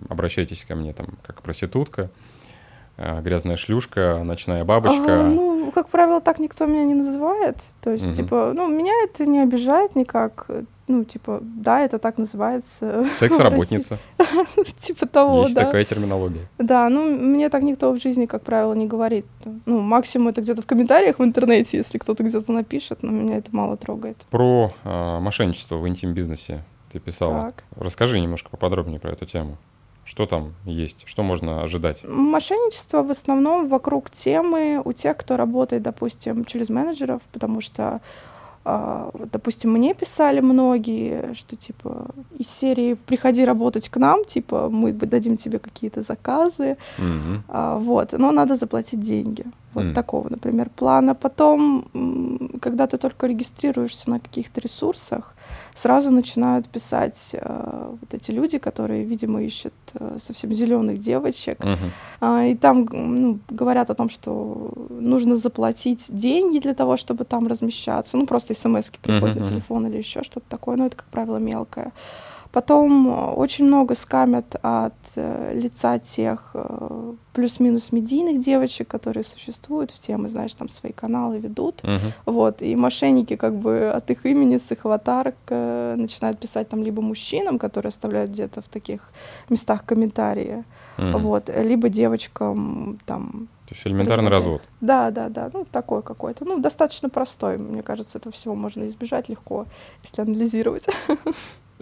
обращайтесь 0.08 0.64
ко 0.64 0.74
мне 0.74 0.92
там 0.92 1.06
как 1.22 1.42
проститутка, 1.42 2.10
э, 2.96 3.20
грязная 3.22 3.56
шлюшка, 3.56 4.22
ночная 4.24 4.64
бабочка. 4.64 5.20
А, 5.20 5.28
ну, 5.28 5.70
как 5.72 5.88
правило, 5.88 6.20
так 6.20 6.38
никто 6.38 6.66
меня 6.66 6.84
не 6.84 6.94
называет. 6.94 7.56
То 7.80 7.90
есть, 7.90 8.06
Мгм. 8.06 8.14
типа, 8.14 8.52
ну, 8.54 8.68
меня 8.68 8.92
это 9.04 9.26
не 9.26 9.40
обижает 9.40 9.94
никак. 9.94 10.50
Ну, 10.88 11.04
типа, 11.04 11.40
да, 11.42 11.82
это 11.82 11.98
так 11.98 12.16
называется. 12.16 13.04
Секс-работница. 13.12 13.98
Типа 14.78 15.06
того, 15.06 15.42
Есть 15.42 15.54
да. 15.54 15.66
такая 15.66 15.84
терминология. 15.84 16.48
Да, 16.56 16.88
ну, 16.88 17.04
мне 17.14 17.50
так 17.50 17.62
никто 17.62 17.92
в 17.92 18.00
жизни, 18.00 18.24
как 18.24 18.42
правило, 18.42 18.72
не 18.72 18.86
говорит. 18.86 19.26
Ну, 19.66 19.80
максимум 19.80 20.28
это 20.28 20.40
где-то 20.40 20.62
в 20.62 20.66
комментариях 20.66 21.18
в 21.18 21.22
интернете, 21.22 21.76
если 21.76 21.98
кто-то 21.98 22.24
где-то 22.24 22.50
напишет, 22.52 23.02
но 23.02 23.12
меня 23.12 23.36
это 23.36 23.54
мало 23.54 23.76
трогает. 23.76 24.16
Про 24.30 24.72
э, 24.84 25.18
мошенничество 25.20 25.76
в 25.76 25.86
интим-бизнесе 25.86 26.64
ты 26.90 26.98
писала. 26.98 27.46
Так. 27.46 27.64
Расскажи 27.76 28.20
немножко 28.20 28.50
поподробнее 28.50 29.00
про 29.00 29.12
эту 29.12 29.26
тему. 29.26 29.56
Что 30.04 30.24
там 30.24 30.54
есть? 30.64 31.02
Что 31.04 31.22
можно 31.22 31.62
ожидать? 31.62 32.02
Мошенничество 32.02 33.02
в 33.02 33.10
основном 33.10 33.68
вокруг 33.68 34.10
темы 34.10 34.80
у 34.82 34.94
тех, 34.94 35.16
кто 35.18 35.36
работает, 35.36 35.82
допустим, 35.82 36.46
через 36.46 36.70
менеджеров, 36.70 37.20
потому 37.30 37.60
что, 37.60 38.00
а, 38.64 39.10
допустим, 39.30 39.72
мне 39.72 39.92
писали 39.92 40.40
многие, 40.40 41.34
что 41.34 41.56
типа 41.56 42.06
из 42.38 42.48
серии 42.48 42.94
«приходи 42.94 43.44
работать 43.44 43.90
к 43.90 43.98
нам», 43.98 44.24
типа 44.24 44.70
мы 44.70 44.92
дадим 44.92 45.36
тебе 45.36 45.58
какие-то 45.58 46.00
заказы, 46.00 46.78
а, 47.48 47.78
вот, 47.78 48.12
но 48.12 48.32
надо 48.32 48.56
заплатить 48.56 49.00
деньги. 49.00 49.44
Вот 49.78 49.86
М. 49.86 49.94
такого, 49.94 50.28
например, 50.28 50.70
плана. 50.70 51.14
Потом, 51.14 51.84
когда 52.60 52.86
ты 52.86 52.98
только 52.98 53.26
регистрируешься 53.26 54.10
на 54.10 54.18
каких-то 54.20 54.60
ресурсах, 54.60 55.34
сразу 55.74 56.10
начинают 56.10 56.68
писать 56.68 57.30
э, 57.32 57.90
вот 58.00 58.14
эти 58.14 58.32
люди, 58.32 58.58
которые, 58.58 59.04
видимо, 59.04 59.42
ищут 59.42 59.74
э, 59.94 60.18
совсем 60.20 60.52
зеленых 60.52 60.98
девочек. 60.98 61.64
Мгм. 61.64 61.92
А, 62.20 62.44
и 62.44 62.54
там 62.54 62.86
ну, 62.92 63.38
говорят 63.48 63.90
о 63.90 63.94
том, 63.94 64.10
что 64.10 64.72
нужно 64.90 65.36
заплатить 65.36 66.06
деньги 66.08 66.58
для 66.58 66.74
того, 66.74 66.96
чтобы 66.96 67.24
там 67.24 67.46
размещаться. 67.46 68.16
Ну, 68.16 68.26
просто 68.26 68.54
смс 68.54 68.90
приходят 69.02 69.36
Мгм, 69.36 69.44
на 69.44 69.50
телефон 69.50 69.86
или 69.86 69.98
еще 69.98 70.22
что-то 70.22 70.46
такое, 70.48 70.76
но 70.76 70.86
это, 70.86 70.96
как 70.96 71.06
правило, 71.06 71.38
мелкое. 71.38 71.92
Потом 72.50 73.08
э, 73.08 73.34
очень 73.34 73.66
много 73.66 73.94
скамят 73.94 74.56
от 74.62 74.94
э, 75.16 75.52
лица 75.54 75.98
тех 75.98 76.50
э, 76.54 77.12
плюс-минус 77.34 77.92
медийных 77.92 78.40
девочек, 78.40 78.88
которые 78.88 79.22
существуют 79.24 79.90
в 79.90 80.00
темы, 80.00 80.28
знаешь, 80.28 80.54
там 80.54 80.68
свои 80.68 80.92
каналы 80.92 81.38
ведут. 81.38 81.82
Мгм. 81.82 82.12
Вот, 82.24 82.62
и 82.62 82.74
мошенники 82.74 83.36
как 83.36 83.54
бы 83.54 83.90
от 83.90 84.10
их 84.10 84.24
имени, 84.24 84.56
с 84.56 84.72
их 84.72 84.86
аватарок 84.86 85.34
э, 85.48 85.94
начинают 85.98 86.38
писать 86.38 86.68
там 86.70 86.82
либо 86.82 87.02
мужчинам, 87.02 87.58
которые 87.58 87.90
оставляют 87.90 88.30
где-то 88.30 88.62
в 88.62 88.68
таких 88.68 89.12
местах 89.50 89.84
комментарии, 89.84 90.64
Мгм. 90.96 91.18
вот, 91.18 91.50
либо 91.54 91.88
девочкам 91.90 92.98
там 93.04 93.48
То 93.68 93.74
есть 93.74 93.86
элементарный 93.86 94.30
развод. 94.30 94.62
да, 94.80 95.10
да, 95.10 95.28
да, 95.28 95.50
ну 95.52 95.66
такой 95.70 96.02
какой-то, 96.02 96.46
ну 96.46 96.58
достаточно 96.58 97.10
простой, 97.10 97.58
мне 97.58 97.82
кажется, 97.82 98.16
этого 98.18 98.32
всего 98.32 98.54
можно 98.54 98.86
избежать 98.86 99.28
легко, 99.28 99.66
если 100.02 100.22
анализировать. 100.22 100.86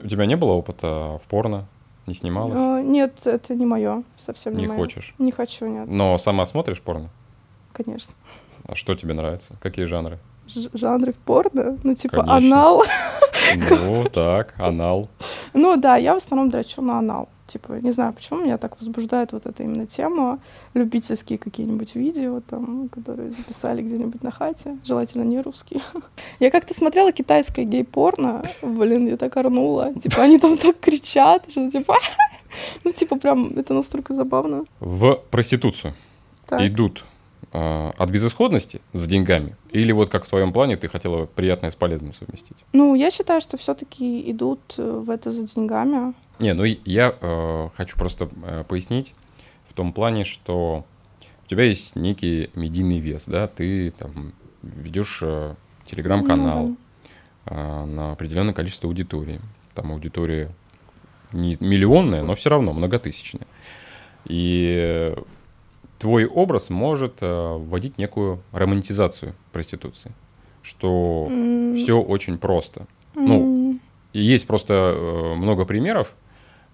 У 0.02 0.06
тебя 0.08 0.26
не 0.26 0.36
было 0.36 0.52
опыта 0.52 1.18
в 1.22 1.26
порно? 1.28 1.66
Не 2.06 2.14
снималась? 2.14 2.58
Э, 2.58 2.82
Нет, 2.82 3.26
это 3.26 3.54
не 3.54 3.66
мое, 3.66 4.04
совсем 4.18 4.54
не, 4.54 4.62
Не 4.62 4.66
моё. 4.68 4.78
хочешь? 4.78 5.14
Не 5.18 5.32
хочу, 5.32 5.66
нет, 5.66 5.88
Но 5.88 6.18
сама 6.18 6.46
смотришь 6.46 6.80
порно? 6.80 7.08
конечно. 7.72 8.14
А 8.68 8.74
что 8.74 8.94
тебе 8.94 9.14
нравится? 9.14 9.54
Какие 9.60 9.84
жанры? 9.86 10.18
Ж- 10.48 10.70
жанры 10.72 11.12
в 11.12 11.16
порно, 11.16 11.78
ну 11.82 11.94
типа 11.94 12.22
Конечно. 12.22 12.36
анал. 12.36 12.82
Ну, 13.56 14.04
так, 14.04 14.54
анал. 14.58 15.08
Ну 15.54 15.76
да, 15.76 15.96
я 15.96 16.14
в 16.14 16.16
основном 16.18 16.50
дрочу 16.50 16.82
на 16.82 16.98
анал. 16.98 17.28
Типа, 17.46 17.74
не 17.74 17.92
знаю, 17.92 18.12
почему 18.12 18.42
меня 18.42 18.58
так 18.58 18.78
возбуждает 18.80 19.32
вот 19.32 19.46
эта 19.46 19.62
именно 19.62 19.86
тема. 19.86 20.40
Любительские 20.74 21.38
какие-нибудь 21.38 21.94
видео, 21.94 22.40
там, 22.40 22.88
которые 22.88 23.30
записали 23.30 23.82
где-нибудь 23.82 24.22
на 24.22 24.30
хате, 24.30 24.78
желательно 24.84 25.22
не 25.22 25.40
русские. 25.40 25.80
Я 26.40 26.50
как-то 26.50 26.74
смотрела 26.74 27.12
китайское 27.12 27.64
гей-порно, 27.64 28.42
блин, 28.62 29.06
я 29.06 29.16
так 29.16 29.36
орнула. 29.36 29.94
Типа, 29.94 30.22
они 30.22 30.38
там 30.38 30.58
так 30.58 30.80
кричат, 30.80 31.44
что 31.50 31.70
типа... 31.70 31.94
Ну, 32.84 32.92
типа, 32.92 33.16
прям, 33.16 33.58
это 33.58 33.74
настолько 33.74 34.14
забавно. 34.14 34.64
В 34.80 35.16
проституцию 35.30 35.94
Так. 36.46 36.62
идут 36.62 37.04
а, 37.52 37.92
от 37.96 38.10
безысходности 38.10 38.80
за 38.92 39.06
деньгами? 39.06 39.56
Или 39.70 39.92
вот 39.92 40.10
как 40.10 40.24
в 40.24 40.28
твоем 40.28 40.52
плане 40.52 40.76
ты 40.76 40.88
хотела 40.88 41.26
приятное 41.26 41.70
с 41.70 41.74
полезным 41.74 42.12
совместить? 42.14 42.56
Ну, 42.72 42.94
я 42.94 43.10
считаю, 43.10 43.40
что 43.40 43.56
все-таки 43.56 44.30
идут 44.30 44.60
э, 44.78 44.82
в 44.82 45.10
это 45.10 45.30
за 45.30 45.42
деньгами. 45.42 46.14
Не, 46.38 46.52
ну 46.52 46.64
я 46.64 47.14
э, 47.20 47.68
хочу 47.76 47.96
просто 47.96 48.28
э, 48.44 48.64
пояснить 48.68 49.14
в 49.68 49.72
том 49.72 49.92
плане, 49.92 50.24
что 50.24 50.84
у 51.44 51.48
тебя 51.48 51.64
есть 51.64 51.96
некий 51.96 52.50
медийный 52.54 52.98
вес, 53.00 53.24
да, 53.26 53.46
ты 53.48 53.90
там 53.92 54.32
ведешь 54.62 55.20
э, 55.22 55.54
телеграм-канал 55.86 56.66
Ну 56.68 56.76
э, 57.46 57.84
на 57.86 58.12
определенное 58.12 58.52
количество 58.54 58.88
аудитории. 58.88 59.40
Там 59.74 59.92
аудитория 59.92 60.50
не 61.32 61.56
миллионная, 61.60 62.22
но 62.22 62.34
все 62.34 62.50
равно 62.50 62.72
многотысячная. 62.72 63.46
И 64.26 65.14
твой 65.98 66.26
образ 66.26 66.68
может 66.70 67.18
э, 67.20 67.56
вводить 67.56 67.96
некую 67.98 68.40
романтизацию 68.52 69.34
проституции, 69.52 70.12
что 70.62 71.28
М, 71.30 71.74
все 71.74 71.98
очень 72.00 72.38
просто. 72.38 72.86
ну, 73.14 73.70
м, 73.72 73.80
И 74.12 74.20
есть 74.20 74.46
просто 74.46 74.74
э, 74.74 75.34
много 75.36 75.64
примеров, 75.64 76.14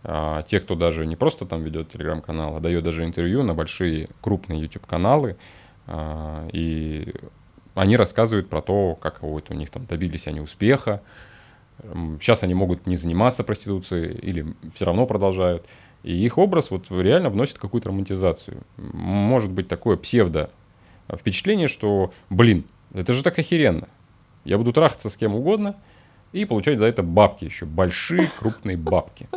а, 0.05 0.43
те, 0.43 0.61
кто 0.61 0.75
даже 0.75 1.07
не 1.07 1.17
просто 1.17 1.47
там 1.47 1.63
ведет 1.63 1.91
телеграм-канал, 1.91 2.57
а 2.57 2.61
дает 2.61 2.85
даже 2.85 3.05
интервью 3.05 3.43
на 3.43 3.55
большие 3.55 4.09
крупные 4.21 4.61
YouTube-каналы, 4.61 5.37
а, 5.87 6.49
и 6.53 7.15
они 7.75 7.97
рассказывают 7.97 8.49
про 8.49 8.61
то, 8.63 8.97
как 8.97 9.23
вот 9.23 9.51
у 9.51 9.55
них 9.55 9.71
там 9.71 9.87
добились 9.87 10.27
они 10.27 10.41
успеха. 10.41 11.03
Сейчас 12.21 12.43
они 12.43 12.55
могут 12.55 12.87
не 12.87 12.97
заниматься 12.97 13.45
проституцией 13.45 14.15
или 14.19 14.55
все 14.75 14.85
равно 14.85 15.07
продолжают. 15.07 15.65
И 16.03 16.13
их 16.13 16.37
образ 16.37 16.71
вот 16.71 16.91
реально 16.91 17.31
вносит 17.31 17.59
какую-то 17.59 17.89
романтизацию. 17.89 18.63
Может 18.77 19.51
быть 19.51 19.69
такое 19.69 19.97
псевдо 19.97 20.51
впечатление, 21.11 21.69
что, 21.69 22.13
блин, 22.29 22.65
это 22.93 23.13
же 23.13 23.23
так 23.23 23.39
охеренно. 23.39 23.89
Я 24.45 24.59
буду 24.59 24.73
трахаться 24.73 25.09
с 25.09 25.17
кем 25.17 25.35
угодно 25.35 25.77
и 26.33 26.45
получать 26.45 26.79
за 26.79 26.87
это 26.87 27.03
бабки 27.03 27.45
еще, 27.45 27.67
большие 27.67 28.31
крупные 28.39 28.77
бабки. 28.77 29.29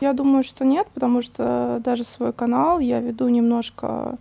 Я 0.00 0.12
думаю, 0.12 0.42
что 0.42 0.64
нет, 0.64 0.86
потому 0.92 1.22
что 1.22 1.80
даже 1.84 2.04
свой 2.04 2.32
канал 2.32 2.80
я 2.80 3.00
веду 3.00 3.28
немножко 3.28 4.18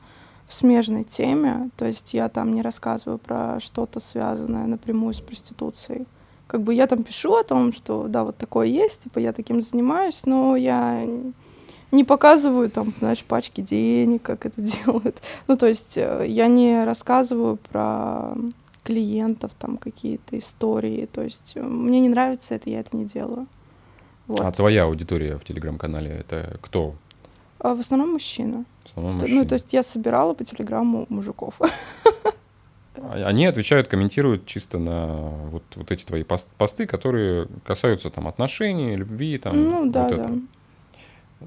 в 0.48 0.54
смежной 0.54 1.04
теме. 1.04 1.70
То 1.76 1.86
есть 1.86 2.14
я 2.14 2.30
там 2.30 2.54
не 2.54 2.62
рассказываю 2.62 3.18
про 3.18 3.60
что-то 3.60 4.00
связанное 4.00 4.68
напрямую 4.68 5.14
с 5.14 5.20
проституцией. 5.20 6.06
Как 6.48 6.62
бы 6.62 6.74
я 6.74 6.88
там 6.88 7.04
пишу 7.04 7.34
о 7.34 7.44
том, 7.44 7.74
что 7.74 8.08
да, 8.08 8.24
вот 8.24 8.38
такое 8.38 8.68
есть, 8.68 9.04
типа 9.04 9.20
я 9.20 9.34
таким 9.34 9.62
занимаюсь, 9.62 10.22
но 10.26 10.56
я 10.56 11.06
не 11.92 12.04
показываю 12.04 12.70
там, 12.70 12.94
знаешь, 13.00 13.24
пачки 13.24 13.62
денег, 13.62 14.22
как 14.22 14.46
это 14.46 14.62
делают. 14.86 15.22
Ну, 15.48 15.58
то 15.58 15.68
есть 15.68 15.98
э, 15.98 16.26
я 16.28 16.48
не 16.48 16.84
рассказываю 16.84 17.58
про 17.58 18.36
клиентов, 18.84 19.52
там 19.58 19.78
какие-то 19.78 20.38
истории. 20.38 21.06
То 21.12 21.24
есть 21.24 21.54
э, 21.56 21.62
мне 21.62 22.00
не 22.00 22.10
нравится 22.10 22.56
это, 22.56 22.70
я 22.70 22.80
это 22.80 22.96
не 22.96 23.06
делаю. 23.06 23.48
Вот. 24.28 24.42
А 24.42 24.52
твоя 24.52 24.84
аудитория 24.84 25.38
в 25.38 25.44
телеграм-канале 25.44 26.12
это 26.12 26.58
кто? 26.62 26.96
А 27.60 27.76
в 27.76 27.80
основном 27.80 28.12
мужчины. 28.14 28.66
В 28.84 28.90
основном 28.90 29.16
мужчины. 29.18 29.40
Ну, 29.42 29.48
то 29.48 29.56
есть 29.56 29.74
я 29.74 29.84
собирала 29.84 30.34
по 30.34 30.44
телеграмму 30.44 31.06
мужиков. 31.10 31.60
А- 32.96 33.28
Они 33.28 33.46
отвечают, 33.48 33.88
комментируют 33.88 34.46
чисто 34.46 34.78
на 34.78 35.08
вот, 35.50 35.64
вот 35.76 35.92
эти 35.92 36.06
твои 36.06 36.24
пост- 36.24 36.48
посты, 36.58 36.86
которые 36.86 37.48
касаются 37.66 38.10
там 38.12 38.28
отношений, 38.28 38.96
любви, 38.96 39.40
там 39.40 39.68
ну, 39.68 39.90
да, 39.90 40.04
вот 40.04 40.16
да. 40.16 40.22
это. 40.22 40.40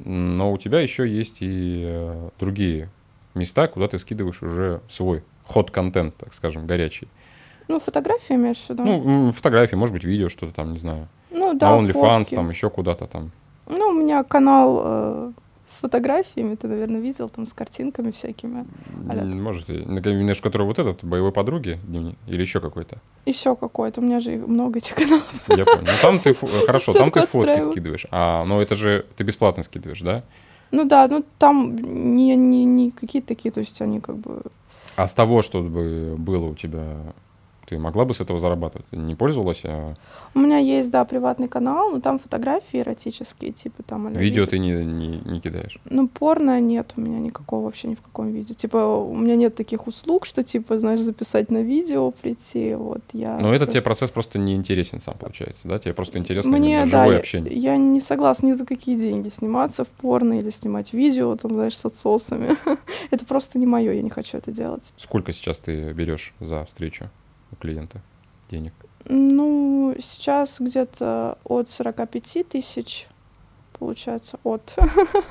Но 0.05 0.53
у 0.53 0.59
тебя 0.59 0.81
еще 0.81 1.09
есть 1.09 1.37
и 1.41 1.85
э, 1.87 2.31
другие 2.39 2.91
места, 3.35 3.69
куда 3.69 3.89
ты 3.89 3.99
скидываешь 3.99 4.43
уже 4.43 4.81
свой 4.89 5.23
ход-контент, 5.45 6.17
так 6.17 6.35
скажем, 6.35 6.67
горячий. 6.67 7.09
Ну, 7.69 7.81
фотографии 7.81 8.35
имеешь 8.35 8.59
в 8.59 8.71
виду? 8.71 8.85
Ну, 8.85 9.33
фотографии, 9.33 9.75
может 9.77 9.93
быть, 9.93 10.05
видео, 10.05 10.29
что-то 10.29 10.53
там, 10.53 10.73
не 10.73 10.79
знаю. 10.79 11.09
Ну, 11.31 11.55
да, 11.55 11.71
на 11.71 11.87
OnlyFans, 11.87 12.35
там 12.35 12.51
еще 12.51 12.71
куда-то 12.71 13.07
там. 13.07 13.31
Ну, 13.69 13.89
у 13.89 13.93
меня 13.93 14.23
канал 14.23 14.81
э, 14.85 15.33
с 15.69 15.81
фотографиями, 15.81 16.55
ты, 16.55 16.69
наверное, 16.69 17.01
видел, 17.01 17.29
там, 17.29 17.47
с 17.47 17.53
картинками 17.53 18.13
всякими. 18.13 18.65
М, 19.11 19.43
Может, 19.43 19.69
имеешь, 19.69 20.41
который 20.41 20.67
вот 20.67 20.79
этот, 20.79 21.05
боевой 21.05 21.33
подруги, 21.33 21.79
или 22.29 22.41
еще 22.41 22.61
какой-то. 22.61 22.99
Еще 23.25 23.57
какой-то, 23.57 24.01
у 24.01 24.05
меня 24.05 24.21
же 24.21 24.37
много 24.37 24.79
этих 24.79 24.95
каналов. 24.95 25.27
Я 25.49 25.65
понял. 25.65 25.83
Ну, 25.83 25.93
там 26.01 26.21
ты, 26.21 26.31
э, 26.31 26.67
хорошо, 26.67 26.93
там 26.93 27.11
ты 27.11 27.27
фотки 27.27 27.61
скидываешь. 27.61 28.07
А, 28.11 28.45
но 28.45 28.63
это 28.63 28.77
же 28.77 29.05
ты 29.17 29.25
бесплатно 29.25 29.65
скидываешь, 29.65 30.01
да? 30.01 30.23
Ну 30.71 30.85
да, 30.85 31.09
ну 31.09 31.25
там 31.39 31.77
не, 31.77 32.37
не, 32.37 32.65
не 32.65 32.91
какие-то 32.91 33.29
такие, 33.29 33.51
то 33.53 33.61
есть 33.61 33.81
они 33.81 34.01
как 34.01 34.17
бы... 34.17 34.43
А 34.97 35.07
с 35.07 35.15
того, 35.15 35.43
что 35.43 35.63
бы 35.63 36.15
было 36.17 36.47
у 36.47 36.55
тебя 36.55 36.97
Ты 37.67 37.79
могла 37.79 38.05
бы 38.05 38.15
с 38.15 38.21
этого 38.21 38.39
зарабатывать? 38.39 38.87
Ты 38.91 38.97
не 38.97 39.15
пользовалась? 39.15 39.63
А... 39.65 39.95
У 40.35 40.39
меня 40.39 40.59
есть, 40.59 40.91
да, 40.91 41.05
приватный 41.05 41.49
канал, 41.49 41.91
но 41.91 42.01
там 42.01 42.19
фотографии 42.19 42.81
эротические, 42.81 43.53
типа 43.53 43.83
там... 43.83 44.09
Видео 44.13 44.37
видео 44.37 44.47
ты 44.47 44.59
не, 44.59 44.71
не, 44.85 45.21
не 45.25 45.41
кидаешь? 45.41 45.79
Ну, 45.85 46.09
порно 46.09 46.61
нет 46.61 46.93
у 46.97 47.01
меня 47.01 47.19
никакого 47.19 47.65
вообще 47.65 47.89
ни 47.89 47.95
в 47.95 48.01
каком 48.01 48.33
виде. 48.33 48.55
Типа 48.55 48.77
у 48.77 49.15
меня 49.15 49.37
нет 49.37 49.55
таких 49.55 49.87
услуг, 49.87 50.27
что, 50.27 50.43
типа, 50.43 50.79
знаешь, 50.79 51.01
записать 51.01 51.51
на 51.51 51.63
видео, 51.63 52.11
прийти, 52.11 52.75
вот 52.75 53.03
я... 53.13 53.39
Но 53.39 53.55
этот 53.55 53.71
тебе 53.71 53.83
процесс 53.83 54.11
просто 54.11 54.39
не 54.39 54.55
интересен 54.55 55.01
сам, 55.01 55.15
получается, 55.19 55.69
да? 55.69 55.79
Тебе 55.79 55.95
просто 55.95 56.19
интересно 56.19 56.51
Мне, 56.51 56.85
да, 56.85 57.03
живое 57.03 57.15
я, 57.15 57.19
общение. 57.19 57.55
Я 57.57 57.77
не 57.77 58.01
согласна 58.01 58.49
ни 58.49 58.53
за 58.53 58.67
какие 58.67 58.97
деньги 58.97 59.29
сниматься 59.29 59.85
в 59.85 59.89
порно 59.89 60.39
или 60.39 60.51
снимать 60.51 60.93
видео, 60.93 61.37
там, 61.37 61.53
знаешь, 61.53 61.77
с 61.77 61.85
отсосами. 61.85 62.57
это 63.11 63.25
просто 63.25 63.59
не 63.59 63.67
мое, 63.67 63.93
я 63.93 64.03
не 64.03 64.11
хочу 64.11 64.39
это 64.39 64.53
делать. 64.53 64.93
Сколько 64.97 65.33
сейчас 65.33 65.59
ты 65.59 65.93
берешь 65.93 66.35
за 66.41 66.65
встречу? 66.65 67.11
У 67.57 67.63
клиента 67.63 68.01
денег? 68.51 68.73
Ну, 69.09 69.95
сейчас 70.01 70.57
где-то 70.61 71.39
от 71.45 71.71
45 71.71 72.49
тысяч, 72.49 73.07
получается, 73.79 74.39
от. 74.43 74.77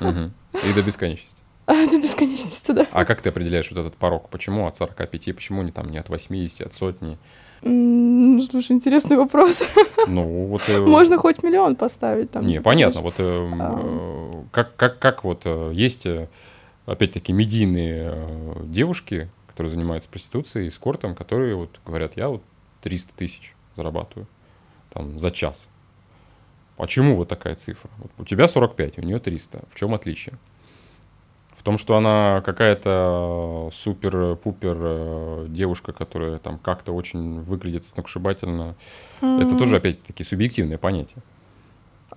И 0.00 0.72
до 0.72 0.82
бесконечности? 0.82 1.36
До 1.66 2.00
бесконечности, 2.00 2.70
да. 2.70 2.86
А 2.92 3.04
как 3.04 3.22
ты 3.22 3.30
определяешь 3.30 3.68
вот 3.72 3.80
этот 3.80 3.96
порог? 3.96 4.28
Почему 4.28 4.66
от 4.66 4.76
45? 4.76 5.34
Почему 5.34 5.62
не 5.62 5.72
там 5.72 5.90
не 5.90 5.98
от 5.98 6.08
80, 6.08 6.64
от 6.64 6.74
сотни? 6.74 7.18
Ну, 7.62 8.40
слушай, 8.42 8.72
интересный 8.72 9.16
вопрос. 9.16 9.62
Ну, 10.08 10.46
вот... 10.46 10.62
Э, 10.68 10.78
Можно 10.78 11.18
хоть 11.18 11.42
миллион 11.42 11.74
поставить 11.74 12.30
там. 12.30 12.46
Не, 12.46 12.54
типа, 12.54 12.66
понятно. 12.66 13.00
Вот 13.00 13.14
э, 13.18 13.48
а. 13.58 14.44
как, 14.52 14.76
как, 14.76 15.00
как 15.00 15.24
вот 15.24 15.42
э, 15.44 15.72
есть, 15.74 16.06
опять-таки, 16.86 17.32
медийные 17.32 18.14
девушки, 18.62 19.28
которые 19.56 19.70
занимаются 19.70 20.10
проституцией, 20.10 20.68
эскортом, 20.68 21.14
которые 21.14 21.56
вот 21.56 21.80
говорят, 21.86 22.14
я 22.18 22.28
вот 22.28 22.42
300 22.82 23.14
тысяч 23.14 23.54
зарабатываю 23.74 24.26
там 24.90 25.18
за 25.18 25.30
час. 25.30 25.66
Почему 26.76 27.16
вот 27.16 27.28
такая 27.28 27.54
цифра? 27.54 27.88
Вот 27.96 28.10
у 28.18 28.24
тебя 28.26 28.48
45, 28.48 28.98
у 28.98 29.00
нее 29.00 29.18
300. 29.18 29.64
В 29.70 29.74
чем 29.74 29.94
отличие? 29.94 30.34
В 31.56 31.62
том, 31.62 31.78
что 31.78 31.96
она 31.96 32.42
какая-то 32.44 33.70
супер-пупер 33.72 34.76
э, 34.78 35.46
девушка, 35.48 35.94
которая 35.94 36.38
там 36.38 36.58
как-то 36.58 36.92
очень 36.92 37.40
выглядит 37.40 37.86
сногсшибательно. 37.86 38.76
Mm-hmm. 39.22 39.42
Это 39.42 39.56
тоже, 39.56 39.76
опять-таки, 39.78 40.22
субъективное 40.22 40.76
понятие. 40.76 41.22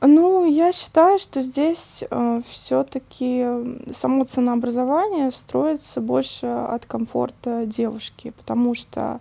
Ну, 0.01 0.49
я 0.49 0.71
считаю, 0.71 1.19
что 1.19 1.41
здесь 1.41 2.03
э, 2.09 2.41
все-таки 2.47 3.45
само 3.93 4.23
ценообразование 4.23 5.31
строится 5.31 5.99
больше 5.99 6.45
от 6.45 6.85
комфорта 6.85 7.65
девушки, 7.65 8.31
потому 8.37 8.75
что, 8.75 9.19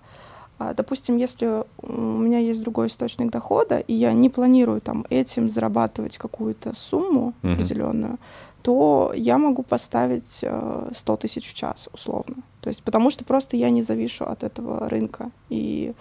э, 0.60 0.74
допустим, 0.76 1.16
если 1.16 1.64
у 1.82 1.92
меня 1.92 2.38
есть 2.38 2.62
другой 2.62 2.86
источник 2.86 3.30
дохода, 3.32 3.80
и 3.80 3.92
я 3.92 4.12
не 4.12 4.30
планирую 4.30 4.80
там 4.80 5.04
этим 5.10 5.50
зарабатывать 5.50 6.16
какую-то 6.16 6.76
сумму 6.76 7.34
mm-hmm. 7.42 7.52
определенную, 7.52 8.18
то 8.62 9.12
я 9.16 9.38
могу 9.38 9.64
поставить 9.64 10.40
э, 10.42 10.90
100 10.94 11.16
тысяч 11.16 11.50
в 11.50 11.54
час 11.54 11.88
условно. 11.92 12.36
То 12.60 12.68
есть 12.68 12.84
потому 12.84 13.10
что 13.10 13.24
просто 13.24 13.56
я 13.56 13.70
не 13.70 13.82
завишу 13.82 14.26
от 14.26 14.44
этого 14.44 14.88
рынка. 14.88 15.30
И 15.48 15.92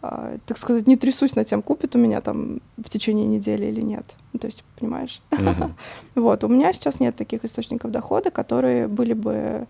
так 0.00 0.58
сказать, 0.58 0.86
не 0.86 0.96
трясусь 0.96 1.34
на 1.34 1.44
тем, 1.44 1.62
купит 1.62 1.96
у 1.96 1.98
меня 1.98 2.20
там 2.20 2.60
в 2.76 2.88
течение 2.88 3.26
недели 3.26 3.66
или 3.66 3.80
нет. 3.80 4.04
Ну, 4.32 4.38
то 4.38 4.46
есть, 4.46 4.64
понимаешь? 4.78 5.20
Uh-huh. 5.30 5.72
вот, 6.14 6.44
у 6.44 6.48
меня 6.48 6.72
сейчас 6.72 7.00
нет 7.00 7.16
таких 7.16 7.44
источников 7.44 7.90
дохода, 7.90 8.30
которые 8.30 8.86
были 8.86 9.12
бы 9.12 9.66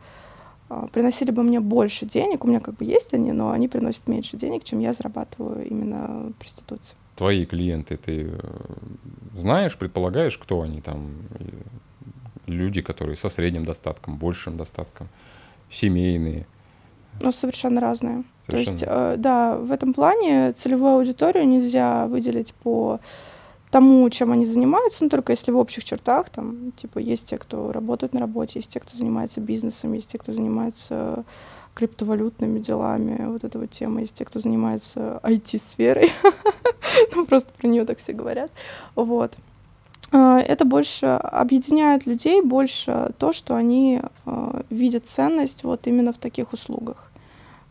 а, 0.69 0.87
приносили 0.89 1.31
бы 1.31 1.43
мне 1.43 1.61
больше 1.61 2.05
денег. 2.05 2.45
У 2.45 2.49
меня 2.49 2.61
как 2.61 2.77
бы 2.77 2.85
есть 2.85 3.15
они, 3.15 3.33
но 3.33 3.51
они 3.51 3.69
приносят 3.69 4.07
меньше 4.07 4.37
денег, 4.37 4.65
чем 4.65 4.81
я 4.81 4.93
зарабатываю 4.93 5.67
именно 5.67 6.33
проституцией. 6.39 6.99
Твои 7.17 7.47
клиенты, 7.47 7.97
ты 7.97 8.31
э, 8.31 8.39
знаешь, 9.35 9.77
предполагаешь, 9.77 10.37
кто 10.39 10.61
они 10.61 10.81
там? 10.81 11.15
Люди, 12.47 12.81
которые 12.81 13.17
со 13.17 13.29
средним 13.29 13.65
достатком, 13.65 14.17
большим 14.17 14.57
достатком, 14.57 15.09
семейные? 15.71 16.47
Ну, 17.21 17.33
совершенно 17.33 17.81
разные. 17.81 18.25
Совершенно. 18.49 18.79
То 18.79 18.85
есть, 18.85 18.85
э, 18.87 19.15
да, 19.19 19.57
в 19.57 19.73
этом 19.73 19.93
плане 19.93 20.53
целевую 20.53 20.95
аудиторию 20.95 21.47
нельзя 21.47 22.07
выделить 22.07 22.55
по 22.55 23.01
тому, 23.71 24.09
чем 24.11 24.33
они 24.33 24.47
занимаются, 24.47 25.05
но 25.05 25.11
только 25.11 25.33
если 25.33 25.51
в 25.51 25.59
общих 25.59 25.85
чертах, 25.85 26.31
там, 26.31 26.73
типа, 26.73 26.99
есть 26.99 27.29
те, 27.29 27.39
кто 27.39 27.71
работает 27.73 28.15
на 28.15 28.21
работе, 28.21 28.59
есть 28.61 28.71
те, 28.71 28.81
кто 28.81 28.97
занимается 28.97 29.41
бизнесом, 29.41 29.93
есть 29.93 30.11
те, 30.11 30.19
кто 30.19 30.33
занимается 30.33 31.25
криптовалютными 31.75 32.59
делами, 32.59 33.27
вот 33.27 33.45
эта 33.45 33.59
вот 33.59 33.71
тема, 33.71 34.01
есть 34.01 34.15
те, 34.15 34.25
кто 34.25 34.41
занимается 34.41 35.21
IT-сферой, 35.23 36.11
ну, 37.15 37.27
просто 37.27 37.53
про 37.53 37.69
нее 37.69 37.85
так 37.85 37.99
все 37.99 38.13
говорят, 38.13 38.51
вот. 38.95 39.35
Э, 40.13 40.39
это 40.39 40.65
больше 40.65 41.07
объединяет 41.07 42.07
людей, 42.07 42.41
больше 42.41 43.13
то, 43.19 43.33
что 43.33 43.55
они 43.55 44.01
э, 44.25 44.63
видят 44.71 45.07
ценность 45.07 45.63
вот 45.63 45.87
именно 45.87 46.13
в 46.13 46.19
таких 46.19 46.53
услугах 46.53 47.08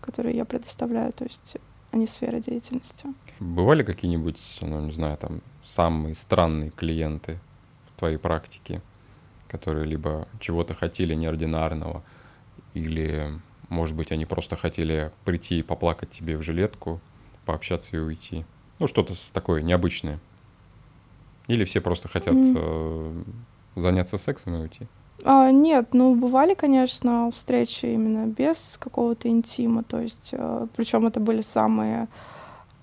которые 0.08 0.36
я 0.36 0.46
предоставляю, 0.46 1.12
то 1.12 1.26
есть 1.26 1.58
они 1.92 2.08
сфера 2.08 2.40
деятельности. 2.40 3.08
Бывали 3.40 3.84
какие-нибудь, 3.84 4.60
ну, 4.62 4.82
не 4.82 4.92
знаю, 4.92 5.18
там, 5.18 5.42
самые 5.64 6.16
странные 6.16 6.72
клиенты 6.72 7.40
в 7.88 8.00
твоей 8.00 8.18
практике, 8.18 8.82
которые 9.50 9.86
либо 9.86 10.28
чего-то 10.40 10.74
хотели 10.74 11.14
неординарного, 11.14 12.04
или, 12.74 13.40
может 13.68 13.96
быть, 13.98 14.14
они 14.14 14.26
просто 14.26 14.56
хотели 14.56 15.12
прийти 15.26 15.60
и 15.60 15.64
поплакать 15.64 16.10
тебе 16.10 16.38
в 16.38 16.42
жилетку, 16.42 17.02
пообщаться 17.46 17.98
и 17.98 18.00
уйти? 18.00 18.46
Ну, 18.80 18.88
что-то 18.88 19.14
такое 19.34 19.62
необычное. 19.62 20.20
Или 21.48 21.66
все 21.66 21.82
просто 21.82 22.08
хотят 22.08 22.34
mm-hmm. 22.34 23.24
э, 23.76 23.80
заняться 23.80 24.18
сексом 24.18 24.56
и 24.56 24.60
уйти? 24.60 24.88
А, 25.24 25.52
нет, 25.52 25.90
ну 25.94 26.16
бывали, 26.16 26.54
конечно, 26.54 27.32
встречи 27.32 27.86
именно 27.88 28.28
без 28.28 28.78
какого-то 28.80 29.28
интима, 29.28 29.84
то 29.84 30.00
есть, 30.00 30.30
э, 30.32 30.68
причем 30.76 31.08
это 31.08 31.20
были 31.20 31.42
самые, 31.42 32.08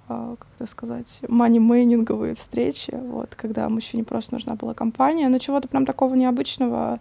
э, 0.09 0.37
как 0.39 0.49
это 0.57 0.69
сказать, 0.69 1.21
мани-мейнинговые 1.29 2.35
встречи, 2.35 2.93
вот, 2.93 3.35
когда 3.37 3.69
мужчине 3.69 4.03
просто 4.03 4.35
нужна 4.35 4.57
была 4.57 4.75
компания, 4.75 5.29
но 5.29 5.39
чего-то 5.39 5.69
прям 5.69 5.87
такого 5.87 6.15
необычного 6.15 6.99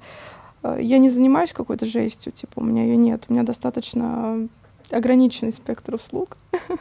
э, 0.61 0.77
я 0.81 0.99
не 0.99 1.09
занимаюсь 1.09 1.51
какой-то 1.51 1.87
жестью, 1.87 2.31
типа, 2.31 2.59
у 2.59 2.63
меня 2.63 2.83
ее 2.83 2.95
нет, 2.95 3.25
у 3.27 3.33
меня 3.33 3.43
достаточно 3.43 4.47
ограниченный 4.91 5.53
спектр 5.53 5.95
услуг. 5.95 6.37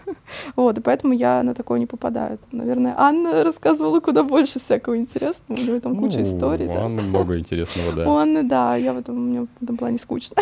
вот, 0.57 0.79
и 0.79 0.81
поэтому 0.81 1.13
я 1.13 1.43
на 1.43 1.55
такое 1.55 1.79
не 1.79 1.87
попадаю. 1.87 2.39
Наверное, 2.53 2.95
Анна 2.97 3.45
рассказывала 3.45 4.01
куда 4.01 4.23
больше 4.23 4.59
всякого 4.59 4.97
интересного, 4.97 5.59
у 5.59 5.63
нее 5.63 5.81
там 5.81 5.97
куча 5.97 6.19
ну, 6.19 6.23
историй. 6.25 6.67
У 6.67 6.75
да. 6.75 6.85
Анны 6.85 7.03
много 7.03 7.39
интересного, 7.39 7.93
да. 7.93 8.09
У 8.09 8.17
Анны, 8.17 8.43
да, 8.43 8.77
я 8.77 8.93
в 8.93 8.99
этом, 8.99 9.29
мне 9.29 9.41
в 9.43 9.63
этом 9.63 9.77
плане 9.77 9.99
скучно. 9.99 10.37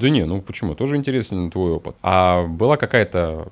Да 0.00 0.10
не, 0.10 0.24
ну 0.24 0.42
почему? 0.42 0.74
Тоже 0.74 0.96
интересен 0.96 1.50
твой 1.50 1.72
опыт. 1.72 1.96
А 2.02 2.46
была 2.46 2.76
какая-то 2.76 3.48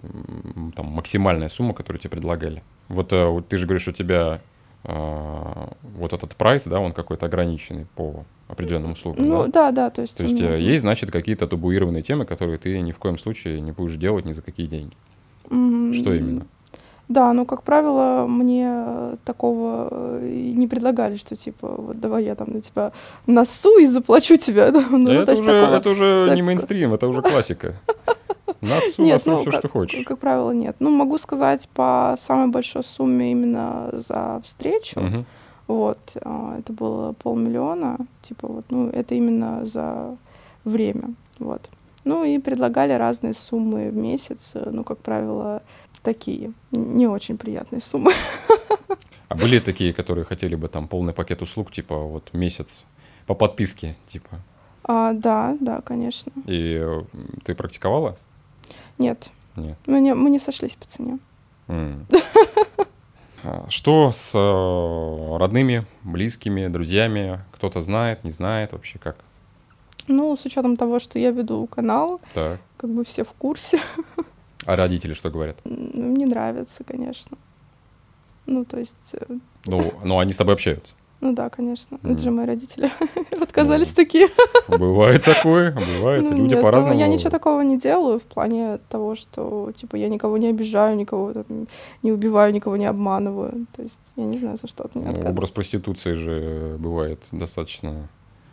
там 0.74 0.86
максимальная 0.86 1.48
сумма, 1.48 1.72
которую 1.72 2.00
тебе 2.00 2.10
предлагали? 2.10 2.62
Вот, 2.88 3.12
э, 3.12 3.42
ты 3.48 3.58
же 3.58 3.66
говоришь, 3.66 3.88
у 3.88 3.92
тебя 3.92 4.40
вот 4.86 6.12
этот 6.12 6.36
прайс, 6.36 6.64
да, 6.64 6.80
он 6.80 6.92
какой-то 6.92 7.26
ограниченный 7.26 7.86
по 7.96 8.24
определенным 8.48 8.92
услугам. 8.92 9.26
Ну 9.26 9.42
да, 9.44 9.48
да, 9.48 9.72
да 9.72 9.90
то 9.90 10.02
есть. 10.02 10.16
То 10.16 10.22
есть 10.22 10.40
э, 10.40 10.60
есть, 10.60 10.82
значит, 10.82 11.10
какие-то 11.10 11.46
табуированные 11.46 12.02
темы, 12.02 12.24
которые 12.24 12.58
ты 12.58 12.80
ни 12.80 12.92
в 12.92 12.98
коем 12.98 13.18
случае 13.18 13.60
не 13.60 13.72
будешь 13.72 13.96
делать 13.96 14.24
ни 14.24 14.32
за 14.32 14.42
какие 14.42 14.66
деньги. 14.66 14.94
Mm-hmm. 15.48 15.94
Что 15.94 16.14
именно? 16.14 16.46
Да, 17.08 17.32
ну, 17.32 17.46
как 17.46 17.62
правило, 17.62 18.26
мне 18.26 19.16
такого 19.24 19.88
э, 19.90 20.52
не 20.54 20.66
предлагали, 20.66 21.16
что 21.16 21.36
типа, 21.36 21.68
вот 21.78 22.00
давай 22.00 22.24
я 22.24 22.34
там 22.34 22.48
на 22.52 22.60
тебя 22.60 22.92
носу 23.26 23.78
и 23.78 23.86
заплачу 23.86 24.36
тебя. 24.36 24.70
Да, 24.76 24.84
ну, 24.90 25.12
это, 25.12 25.32
уже, 25.34 25.42
такого, 25.44 25.76
это 25.76 25.90
уже 25.90 26.26
так... 26.26 26.36
не 26.36 26.42
мейнстрим, 26.42 26.94
это 26.94 27.06
уже 27.06 27.22
классика. 27.22 27.76
Носу, 28.68 29.02
нет, 29.02 29.22
ну, 29.26 29.38
все, 29.38 29.50
как, 29.50 29.60
что 29.60 29.68
хочешь. 29.68 30.04
Как 30.04 30.18
правило, 30.18 30.50
нет. 30.50 30.76
Ну, 30.78 30.90
могу 30.90 31.18
сказать 31.18 31.68
по 31.68 32.16
самой 32.18 32.48
большой 32.48 32.84
сумме 32.84 33.32
именно 33.32 33.90
за 33.92 34.40
встречу. 34.44 35.00
Угу. 35.00 35.24
Вот, 35.68 35.98
а, 36.22 36.58
это 36.58 36.72
было 36.72 37.12
полмиллиона, 37.12 37.98
типа 38.22 38.46
вот, 38.46 38.64
ну, 38.70 38.88
это 38.88 39.14
именно 39.14 39.66
за 39.66 40.16
время, 40.64 41.14
вот. 41.38 41.68
Ну 42.04 42.22
и 42.22 42.38
предлагали 42.38 42.92
разные 42.92 43.34
суммы 43.34 43.90
в 43.90 43.96
месяц, 43.96 44.52
ну, 44.54 44.84
как 44.84 44.98
правило, 44.98 45.62
такие, 46.02 46.52
не 46.70 47.08
очень 47.08 47.36
приятные 47.36 47.80
суммы. 47.80 48.12
А 49.28 49.34
были 49.34 49.58
такие, 49.58 49.92
которые 49.92 50.24
хотели 50.24 50.54
бы 50.54 50.68
там 50.68 50.86
полный 50.86 51.12
пакет 51.12 51.42
услуг, 51.42 51.72
типа 51.72 51.98
вот 51.98 52.32
месяц 52.32 52.84
по 53.26 53.34
подписке, 53.34 53.96
типа? 54.06 54.40
А, 54.84 55.12
да, 55.14 55.56
да, 55.60 55.80
конечно. 55.80 56.30
И 56.46 56.78
э, 56.80 57.02
ты 57.44 57.56
практиковала? 57.56 58.16
Нет. 58.98 59.30
Нет. 59.56 59.78
Мы 59.86 60.00
не, 60.00 60.14
мы 60.14 60.30
не 60.30 60.38
сошлись 60.38 60.76
по 60.76 60.86
цене. 60.86 61.18
Mm. 61.68 62.06
А, 63.48 63.66
что 63.68 64.10
с 64.10 64.32
э, 64.34 65.36
родными, 65.38 65.86
близкими, 66.02 66.66
друзьями? 66.66 67.40
Кто-то 67.52 67.80
знает, 67.80 68.24
не 68.24 68.30
знает 68.30 68.72
вообще 68.72 68.98
как? 68.98 69.18
Ну, 70.08 70.36
с 70.36 70.44
учетом 70.44 70.76
того, 70.76 70.98
что 70.98 71.20
я 71.20 71.30
веду 71.30 71.66
канал, 71.68 72.20
так. 72.34 72.60
как 72.76 72.90
бы 72.90 73.04
все 73.04 73.24
в 73.24 73.32
курсе. 73.32 73.80
А 74.66 74.74
родители 74.74 75.14
что 75.14 75.30
говорят? 75.30 75.58
Ну, 75.64 76.16
не 76.16 76.24
нравится, 76.24 76.82
конечно. 76.82 77.38
Ну, 78.46 78.64
то 78.64 78.78
есть... 78.80 79.14
Э, 79.14 79.26
ну, 79.64 79.94
ну 80.02 80.18
они 80.18 80.32
с 80.32 80.36
тобой 80.36 80.54
общаются? 80.54 80.94
Ну 81.20 81.32
да, 81.32 81.48
конечно. 81.48 81.96
Mm. 81.96 82.12
Это 82.12 82.22
же 82.22 82.30
мои 82.30 82.46
родители 82.46 82.90
отказались 83.40 83.88
ну, 83.90 83.94
такие. 83.94 84.28
Бывает 84.68 85.24
такое, 85.24 85.72
бывает. 85.72 86.22
Ну, 86.22 86.36
Люди 86.36 86.60
по-разному. 86.60 86.94
Ну, 86.94 87.00
я 87.00 87.08
ничего 87.08 87.30
такого 87.30 87.62
не 87.62 87.78
делаю 87.78 88.18
в 88.18 88.24
плане 88.24 88.78
того, 88.88 89.16
что 89.16 89.72
типа 89.76 89.96
я 89.96 90.08
никого 90.08 90.36
не 90.36 90.48
обижаю, 90.48 90.96
никого 90.96 91.32
там, 91.32 91.68
не 92.02 92.12
убиваю, 92.12 92.52
никого 92.52 92.76
не 92.76 92.86
обманываю. 92.86 93.66
То 93.74 93.82
есть 93.82 94.12
я 94.16 94.24
не 94.24 94.38
знаю, 94.38 94.58
за 94.60 94.68
что 94.68 94.84
от 94.84 94.94
меня 94.94 95.12
ну, 95.12 95.30
Образ 95.30 95.50
проституции 95.50 96.12
же 96.14 96.76
бывает 96.78 97.26
достаточно 97.32 98.08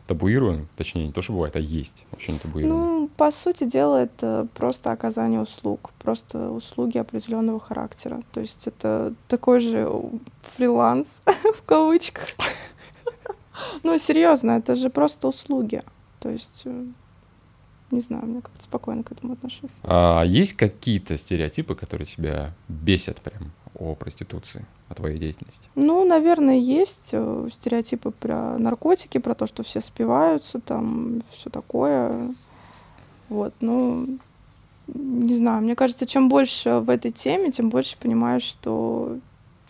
табуирован, 0.07 0.67
точнее, 0.75 1.07
не 1.07 1.11
то, 1.11 1.21
что 1.21 1.33
бывает, 1.33 1.55
а 1.55 1.59
есть 1.59 2.05
вообще 2.11 2.33
не 2.33 2.39
табуирован. 2.39 2.77
Ну, 2.77 3.09
по 3.15 3.31
сути 3.31 3.63
дела, 3.63 4.03
это 4.03 4.47
просто 4.53 4.91
оказание 4.91 5.41
услуг, 5.41 5.91
просто 5.99 6.49
услуги 6.49 6.97
определенного 6.97 7.59
характера. 7.59 8.21
То 8.33 8.41
есть 8.41 8.67
это 8.67 9.13
такой 9.27 9.59
же 9.59 9.89
фриланс 10.41 11.21
в 11.55 11.63
кавычках. 11.65 12.29
Ну, 13.83 13.97
серьезно, 13.99 14.51
это 14.51 14.75
же 14.75 14.89
просто 14.89 15.27
услуги. 15.27 15.83
То 16.19 16.29
есть, 16.29 16.63
э, 16.65 16.85
не 17.91 18.01
знаю, 18.01 18.25
мне 18.25 18.41
как-то 18.41 18.63
спокойно 18.63 19.03
к 19.03 19.11
этому 19.11 19.33
отношусь. 19.33 19.71
А 19.83 20.23
есть 20.23 20.53
какие-то 20.53 21.17
стереотипы, 21.17 21.75
которые 21.75 22.07
тебя 22.07 22.53
бесят 22.67 23.21
прям 23.21 23.51
о 23.83 23.95
проституции, 23.95 24.65
о 24.89 24.95
твоей 24.95 25.17
деятельности? 25.17 25.69
Ну, 25.75 26.05
наверное, 26.05 26.57
есть 26.57 27.09
э, 27.11 27.47
стереотипы 27.51 28.11
про 28.11 28.57
наркотики, 28.57 29.17
про 29.17 29.35
то, 29.35 29.47
что 29.47 29.63
все 29.63 29.81
спиваются, 29.81 30.59
там, 30.59 31.23
все 31.31 31.49
такое. 31.49 32.33
Вот, 33.29 33.53
ну, 33.61 34.17
не 34.87 35.35
знаю, 35.35 35.61
мне 35.61 35.75
кажется, 35.75 36.05
чем 36.05 36.29
больше 36.29 36.79
в 36.79 36.89
этой 36.89 37.11
теме, 37.11 37.51
тем 37.51 37.69
больше 37.69 37.97
понимаешь, 37.97 38.43
что 38.43 39.17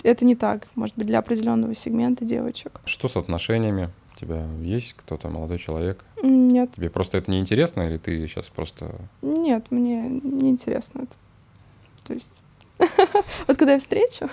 это 0.03 0.25
не 0.25 0.35
так, 0.35 0.67
может 0.75 0.97
быть, 0.97 1.07
для 1.07 1.19
определенного 1.19 1.75
сегмента 1.75 2.25
девочек. 2.25 2.81
Что 2.85 3.07
с 3.07 3.15
отношениями? 3.15 3.89
У 4.15 4.19
тебя 4.19 4.45
есть 4.61 4.93
кто-то, 4.93 5.29
молодой 5.29 5.57
человек? 5.57 6.03
Нет. 6.21 6.71
Тебе 6.75 6.89
просто 6.89 7.17
это 7.17 7.31
не 7.31 7.39
интересно, 7.39 7.81
или 7.81 7.97
ты 7.97 8.27
сейчас 8.27 8.47
просто... 8.47 8.95
Нет, 9.21 9.71
мне 9.71 10.07
не 10.07 10.51
интересно 10.51 11.03
это. 11.03 11.13
То 12.05 12.13
есть 12.13 12.41
Вот 13.47 13.57
когда 13.57 13.73
я 13.73 13.79
встречу. 13.79 14.29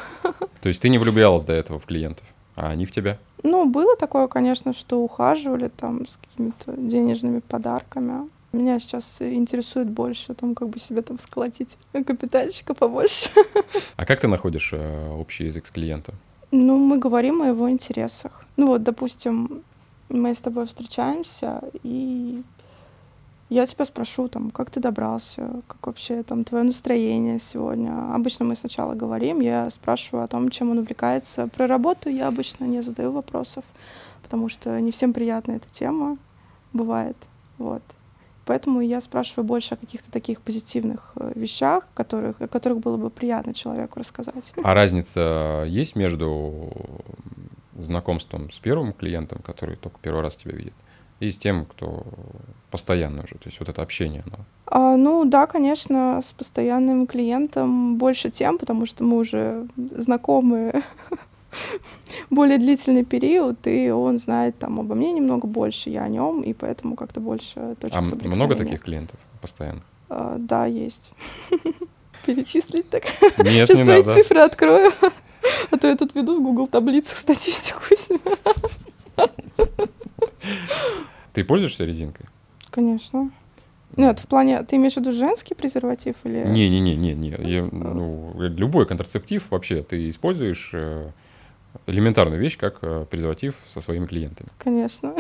То 0.61 0.69
есть 0.69 0.83
ты 0.83 0.89
не 0.89 0.99
влюблялась 0.99 1.45
до 1.45 1.53
этого 1.53 1.79
в 1.79 1.87
клиентов, 1.87 2.27
а 2.57 2.71
они 2.71 2.87
в 2.87 2.93
тебя? 2.93 3.19
Ну, 3.43 3.69
было 3.69 3.97
такое, 3.97 4.29
конечно, 4.29 4.73
что 4.73 5.03
ухаживали 5.03 5.69
там 5.69 6.07
с 6.07 6.19
какими-то 6.19 6.73
денежными 6.77 7.41
подарками. 7.41 8.29
Меня 8.53 8.81
сейчас 8.81 9.17
интересует 9.21 9.89
больше 9.89 10.33
о 10.33 10.35
том, 10.35 10.55
как 10.55 10.69
бы 10.69 10.79
себе 10.79 11.03
там 11.03 11.19
сколотить 11.19 11.77
капитальчика 11.93 12.75
побольше. 12.75 13.31
А 13.97 14.05
как 14.05 14.21
ты 14.21 14.29
находишь 14.29 14.73
э, 14.73 15.11
общий 15.13 15.45
язык 15.45 15.67
с 15.67 15.71
клиентом? 15.71 16.15
Ну, 16.51 16.79
мы 16.79 16.99
говорим 16.99 17.43
о 17.43 17.47
его 17.47 17.71
интересах. 17.71 18.45
Ну 18.57 18.67
вот, 18.67 18.83
допустим, 18.83 19.63
мы 20.09 20.35
с 20.35 20.39
тобой 20.39 20.67
встречаемся, 20.67 21.61
и 21.85 22.43
я 23.51 23.67
тебя 23.67 23.85
спрошу, 23.85 24.29
там, 24.29 24.51
как 24.51 24.71
ты 24.71 24.79
добрался, 24.81 25.51
как 25.67 25.87
вообще 25.87 26.23
там 26.23 26.45
твое 26.45 26.65
настроение 26.65 27.41
сегодня. 27.41 28.15
Обычно 28.15 28.45
мы 28.45 28.55
сначала 28.55 28.95
говорим, 28.95 29.41
я 29.41 29.69
спрашиваю 29.71 30.25
о 30.25 30.29
том, 30.29 30.51
чем 30.51 30.71
он 30.71 30.79
увлекается. 30.79 31.49
Про 31.49 31.67
работу 31.67 32.09
я 32.09 32.29
обычно 32.29 32.65
не 32.65 32.81
задаю 32.81 33.11
вопросов, 33.11 33.65
потому 34.23 34.49
что 34.49 34.81
не 34.81 34.93
всем 34.93 35.13
приятна 35.13 35.53
эта 35.53 35.69
тема, 35.69 36.17
бывает. 36.73 37.17
Вот. 37.59 37.83
Поэтому 38.47 38.81
я 38.81 39.01
спрашиваю 39.01 39.45
больше 39.45 39.75
о 39.75 39.77
каких-то 39.77 40.11
таких 40.11 40.41
позитивных 40.43 41.13
э, 41.17 41.33
вещах, 41.35 41.87
которых, 41.95 42.41
о 42.41 42.49
которых 42.49 42.79
было 42.79 42.97
бы 42.97 43.11
приятно 43.11 43.53
человеку 43.53 43.99
рассказать. 43.99 44.53
А 44.63 44.75
разница 44.75 45.65
есть 45.67 45.97
между 45.97 46.71
знакомством 47.79 48.51
с 48.53 48.59
первым 48.59 48.93
клиентом, 48.93 49.41
который 49.43 49.77
только 49.77 49.99
первый 50.01 50.23
раз 50.23 50.37
тебя 50.37 50.53
видит, 50.53 50.75
и 51.21 51.31
с 51.31 51.37
тем, 51.37 51.67
кто 51.67 52.05
постоянно 52.71 53.23
уже, 53.25 53.35
то 53.35 53.47
есть 53.47 53.61
вот 53.61 53.69
это 53.69 53.83
общение. 53.83 54.25
Оно. 54.27 54.45
А, 54.67 54.97
ну 54.97 55.25
да, 55.25 55.47
конечно, 55.47 56.21
с 56.25 56.33
постоянным 56.33 57.07
клиентом 57.07 57.97
больше 57.97 58.31
тем, 58.31 58.59
потому 58.59 58.87
что 58.87 59.05
мы 59.05 59.19
уже 59.19 59.67
знакомы 59.77 60.83
более 62.31 62.59
длительный 62.59 63.05
период, 63.05 63.67
и 63.67 63.91
он 63.91 64.19
знает 64.19 64.59
там 64.59 64.81
обо 64.81 64.95
мне 64.95 65.13
немного 65.13 65.47
больше, 65.47 65.91
я 65.91 66.05
о 66.05 66.09
нем, 66.09 66.41
и 66.41 66.53
поэтому 66.55 66.97
как-то 66.97 67.21
больше 67.21 67.77
точек 67.79 67.97
А 67.97 68.29
много 68.29 68.55
таких 68.55 68.83
клиентов 68.83 69.19
постоянно? 69.41 69.83
А, 70.09 70.37
да, 70.39 70.67
есть. 70.67 71.13
Перечислить 72.27 72.89
так? 72.91 73.05
Нет, 73.39 73.69
Сейчас 73.69 73.79
не 73.79 73.85
свои 73.85 74.03
надо. 74.03 74.15
цифры 74.15 74.41
открою, 74.41 74.93
а 75.71 75.77
то 75.77 75.87
я 75.87 75.97
тут 75.97 76.15
веду 76.15 76.41
в 76.41 76.43
Google 76.43 76.67
таблицах 76.67 77.19
статистику. 77.19 77.81
Ты 81.33 81.45
пользуешься 81.45 81.85
резинкой? 81.85 82.27
Конечно. 82.71 83.31
Нет, 83.97 84.21
в 84.21 84.27
плане, 84.27 84.63
ты 84.63 84.77
имеешь 84.77 84.95
в 84.95 84.97
виду 84.99 85.13
женский 85.13 85.55
презерватив 85.55 86.15
или... 86.25 86.45
Не-не-не, 86.47 86.95
не, 86.95 87.15
не. 87.15 87.29
Я, 87.39 87.69
ну, 87.71 88.35
любой 88.39 88.87
контрацептив 88.87 89.51
вообще 89.51 89.83
ты 89.83 90.09
используешь 90.09 90.71
э, 90.73 91.11
элементарную 91.87 92.41
вещь, 92.41 92.57
как 92.57 92.79
э, 92.83 93.05
презерватив 93.11 93.55
со 93.67 93.81
своими 93.81 94.07
клиентами. 94.07 94.49
Конечно. 94.59 95.15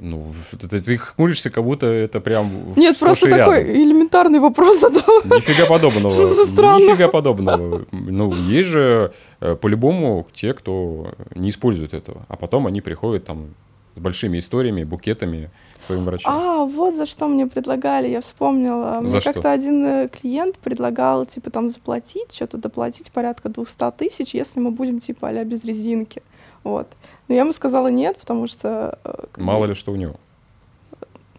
Ну, 0.00 0.32
ты, 0.58 0.80
ты 0.80 0.96
хмуришься, 0.96 1.50
как 1.50 1.64
будто 1.64 1.86
это 1.86 2.20
прям 2.20 2.72
Нет, 2.76 2.98
просто 2.98 3.28
такой 3.28 3.64
рядом. 3.64 3.82
элементарный 3.82 4.40
вопрос 4.40 4.80
задал. 4.80 5.02
Нифига 5.24 5.66
подобного. 5.66 6.10
Странно. 6.46 6.84
Нифига 6.84 7.08
подобного. 7.08 7.86
Ну, 7.92 8.32
есть 8.32 8.68
же 8.70 9.12
э, 9.40 9.56
по-любому 9.56 10.26
те, 10.32 10.54
кто 10.54 11.12
не 11.34 11.50
использует 11.50 11.94
этого, 11.94 12.24
а 12.28 12.36
потом 12.36 12.66
они 12.66 12.80
приходят 12.80 13.24
там 13.24 13.54
с 13.98 14.00
большими 14.00 14.38
историями, 14.38 14.84
букетами 14.84 15.50
своим 15.84 16.04
врачам. 16.04 16.32
А, 16.32 16.64
вот 16.64 16.94
за 16.94 17.06
что 17.06 17.28
мне 17.28 17.46
предлагали, 17.46 18.08
я 18.08 18.20
вспомнила. 18.20 19.00
Мне 19.00 19.20
как-то 19.20 19.52
один 19.52 19.84
э, 19.84 20.08
клиент 20.08 20.56
предлагал, 20.58 21.26
типа, 21.26 21.50
там 21.50 21.70
заплатить, 21.70 22.32
что-то 22.32 22.56
доплатить 22.58 23.10
порядка 23.10 23.48
200 23.48 23.92
тысяч, 23.96 24.34
если 24.34 24.60
мы 24.60 24.70
будем, 24.70 25.00
типа, 25.00 25.28
а 25.28 25.44
без 25.44 25.64
резинки. 25.64 26.22
Вот. 26.64 26.88
Но 27.28 27.34
я 27.34 27.42
ему 27.42 27.52
сказала 27.52 27.88
нет, 27.88 28.18
потому 28.18 28.48
что... 28.48 28.98
Э, 29.04 29.26
Мало 29.36 29.66
ли 29.66 29.74
что 29.74 29.92
у 29.92 29.96
него. 29.96 30.14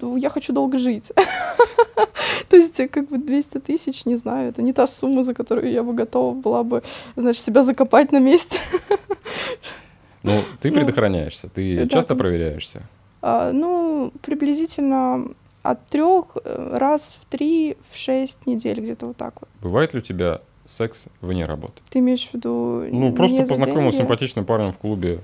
Ну, 0.02 0.16
я 0.18 0.30
хочу 0.30 0.54
долго 0.54 0.78
жить. 0.78 1.12
То 2.50 2.56
есть, 2.58 2.78
как 2.90 3.08
бы 3.10 3.18
200 3.18 3.60
тысяч, 3.60 4.06
не 4.06 4.16
знаю, 4.16 4.50
это 4.50 4.62
не 4.62 4.74
та 4.74 4.88
сумма, 4.88 5.24
за 5.24 5.34
которую 5.34 5.72
я 5.72 5.84
бы 5.84 5.94
готова 5.94 6.34
была 6.34 6.64
бы, 6.64 6.84
значит, 7.16 7.44
себя 7.44 7.64
закопать 7.64 8.12
на 8.12 8.20
месте. 8.20 8.60
Ну, 10.24 10.42
ты 10.62 10.70
ну, 10.70 10.76
предохраняешься, 10.76 11.50
ты 11.50 11.88
часто 11.88 12.16
проверяешься? 12.16 12.84
А, 13.22 13.52
ну, 13.52 14.12
приблизительно 14.22 15.30
от 15.64 15.86
трех 15.88 16.38
э, 16.44 16.78
раз 16.78 17.18
в 17.22 17.26
три, 17.26 17.78
в 17.90 17.98
шесть 17.98 18.46
недель, 18.46 18.80
где-то 18.80 19.08
вот 19.08 19.18
так 19.18 19.36
вот. 19.42 19.50
Бывает 19.62 19.94
ли 19.94 20.00
у 20.00 20.02
тебя 20.02 20.42
секс 20.68 21.06
вне 21.22 21.46
работы? 21.46 21.82
Ты 21.90 22.00
имеешь 22.00 22.28
в 22.28 22.34
виду 22.34 22.86
Ну, 22.92 23.14
просто 23.14 23.46
познакомился 23.46 23.98
с 23.98 24.02
симпатичным 24.02 24.46
парнем 24.46 24.72
в 24.72 24.78
клубе, 24.78 25.22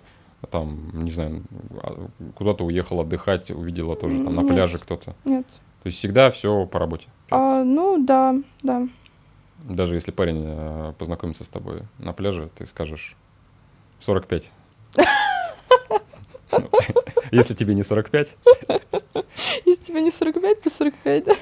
там, 0.49 0.91
не 0.93 1.11
знаю, 1.11 1.43
а, 1.81 2.07
куда-то 2.35 2.65
уехал 2.65 2.99
отдыхать, 2.99 3.51
увидела 3.51 3.95
тоже 3.95 4.23
там 4.23 4.35
на 4.35 4.41
Нет. 4.41 4.49
пляже 4.49 4.77
кто-то. 4.77 5.15
Нет. 5.23 5.47
То 5.83 5.87
есть 5.87 5.97
всегда 5.97 6.31
все 6.31 6.65
по 6.65 6.79
работе? 6.79 7.07
А, 7.31 7.63
ну, 7.63 8.03
да, 8.03 8.35
да. 8.61 8.87
Даже 9.63 9.95
если 9.95 10.11
парень 10.11 10.43
э, 10.45 10.93
познакомится 10.97 11.43
с 11.43 11.49
тобой 11.49 11.81
на 11.97 12.13
пляже, 12.13 12.49
ты 12.55 12.65
скажешь 12.65 13.15
45. 13.99 14.51
Если 17.31 17.53
тебе 17.53 17.73
не 17.73 17.83
45. 17.83 18.37
Если 19.65 19.83
тебе 19.83 20.01
не 20.01 20.11
45, 20.11 20.61
то 20.61 20.69
45, 20.69 21.25
да. 21.25 21.35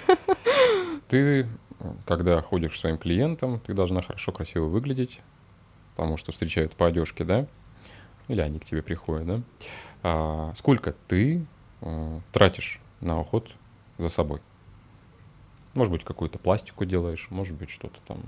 Ты, 1.07 1.47
когда 2.05 2.41
ходишь 2.41 2.73
к 2.73 2.75
своим 2.75 2.97
клиентам, 2.97 3.59
ты 3.59 3.73
должна 3.73 4.01
хорошо, 4.01 4.31
красиво 4.31 4.65
выглядеть, 4.65 5.21
потому 5.95 6.17
что 6.17 6.31
встречают 6.31 6.75
по 6.75 6.87
одежке, 6.87 7.23
да? 7.23 7.47
Или 8.27 8.41
они 8.41 8.59
к 8.59 8.65
тебе 8.65 8.81
приходят, 8.81 9.27
да? 9.27 9.41
А 10.01 10.53
сколько 10.55 10.95
ты 11.07 11.45
а, 11.81 12.19
тратишь 12.31 12.79
на 13.01 13.19
уход 13.19 13.51
за 13.97 14.09
собой? 14.09 14.41
Может 15.73 15.91
быть, 15.91 16.03
какую-то 16.03 16.39
пластику 16.39 16.85
делаешь, 16.85 17.27
может 17.29 17.55
быть, 17.55 17.69
что-то 17.69 17.99
там 18.07 18.21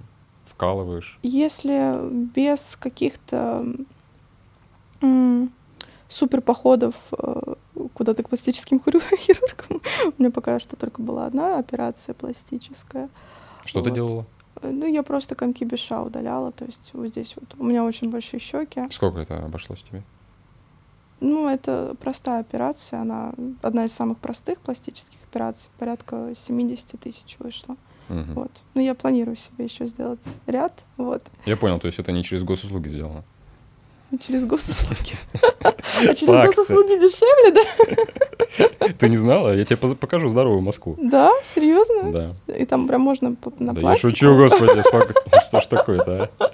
вкалываешь. 0.43 1.19
Если 1.23 2.09
без 2.11 2.77
каких-то 2.79 3.65
супер 6.07 6.41
походов 6.41 6.95
э, 7.11 7.55
куда-то 7.93 8.23
к 8.23 8.29
пластическим 8.29 8.79
хирургам. 8.83 9.81
У 10.05 10.21
меня 10.21 10.31
пока 10.31 10.59
что 10.59 10.75
только 10.75 11.01
была 11.01 11.25
одна 11.25 11.59
операция 11.59 12.13
пластическая. 12.13 13.09
Что 13.65 13.79
вот. 13.79 13.89
ты 13.89 13.95
делала? 13.95 14.25
Э, 14.61 14.69
ну, 14.71 14.85
я 14.85 15.03
просто 15.03 15.35
комки 15.35 15.63
беша 15.63 16.01
удаляла, 16.01 16.51
то 16.51 16.65
есть 16.65 16.91
вот 16.93 17.07
здесь 17.07 17.35
вот. 17.35 17.55
У 17.57 17.63
меня 17.63 17.83
очень 17.83 18.09
большие 18.09 18.39
щеки. 18.39 18.81
Сколько 18.91 19.19
это 19.19 19.43
обошлось 19.43 19.81
тебе? 19.81 20.03
Ну, 21.21 21.49
это 21.49 21.95
простая 22.01 22.41
операция, 22.41 23.01
она 23.01 23.33
одна 23.61 23.85
из 23.85 23.93
самых 23.93 24.17
простых 24.19 24.59
пластических 24.59 25.17
операций, 25.23 25.71
порядка 25.79 26.33
70 26.35 26.99
тысяч 26.99 27.37
вышла. 27.39 27.77
Мгм. 28.09 28.33
Вот. 28.33 28.51
Но 28.73 28.81
я 28.81 28.93
планирую 28.93 29.35
себе 29.35 29.65
еще 29.65 29.85
сделать 29.87 30.21
ряд. 30.45 30.83
Вот. 30.97 31.23
Я 31.45 31.57
понял, 31.57 31.79
то 31.79 31.87
есть 31.87 31.99
это 31.99 32.11
не 32.11 32.23
через 32.23 32.43
госуслуги 32.43 32.89
сделано. 32.89 33.23
Через 34.27 34.45
госуслуги. 34.45 35.15
А 35.61 36.13
через 36.15 36.55
госуслуги 36.55 36.99
дешевле, 36.99 37.51
да? 37.51 38.87
Ты 38.99 39.09
не 39.09 39.17
знала? 39.17 39.55
Я 39.55 39.65
тебе 39.65 39.77
покажу 39.77 40.29
здоровую 40.29 40.61
Москву. 40.61 40.95
Да, 41.01 41.31
серьезно? 41.43 42.11
Да. 42.11 42.53
И 42.55 42.65
там 42.65 42.87
прям 42.87 43.01
можно 43.01 43.35
на 43.59 43.73
Да 43.73 43.81
я 43.81 43.97
шучу, 43.97 44.35
господи, 44.35 44.81
что 45.47 45.61
ж 45.61 45.65
такое-то, 45.67 46.29
а? 46.39 46.47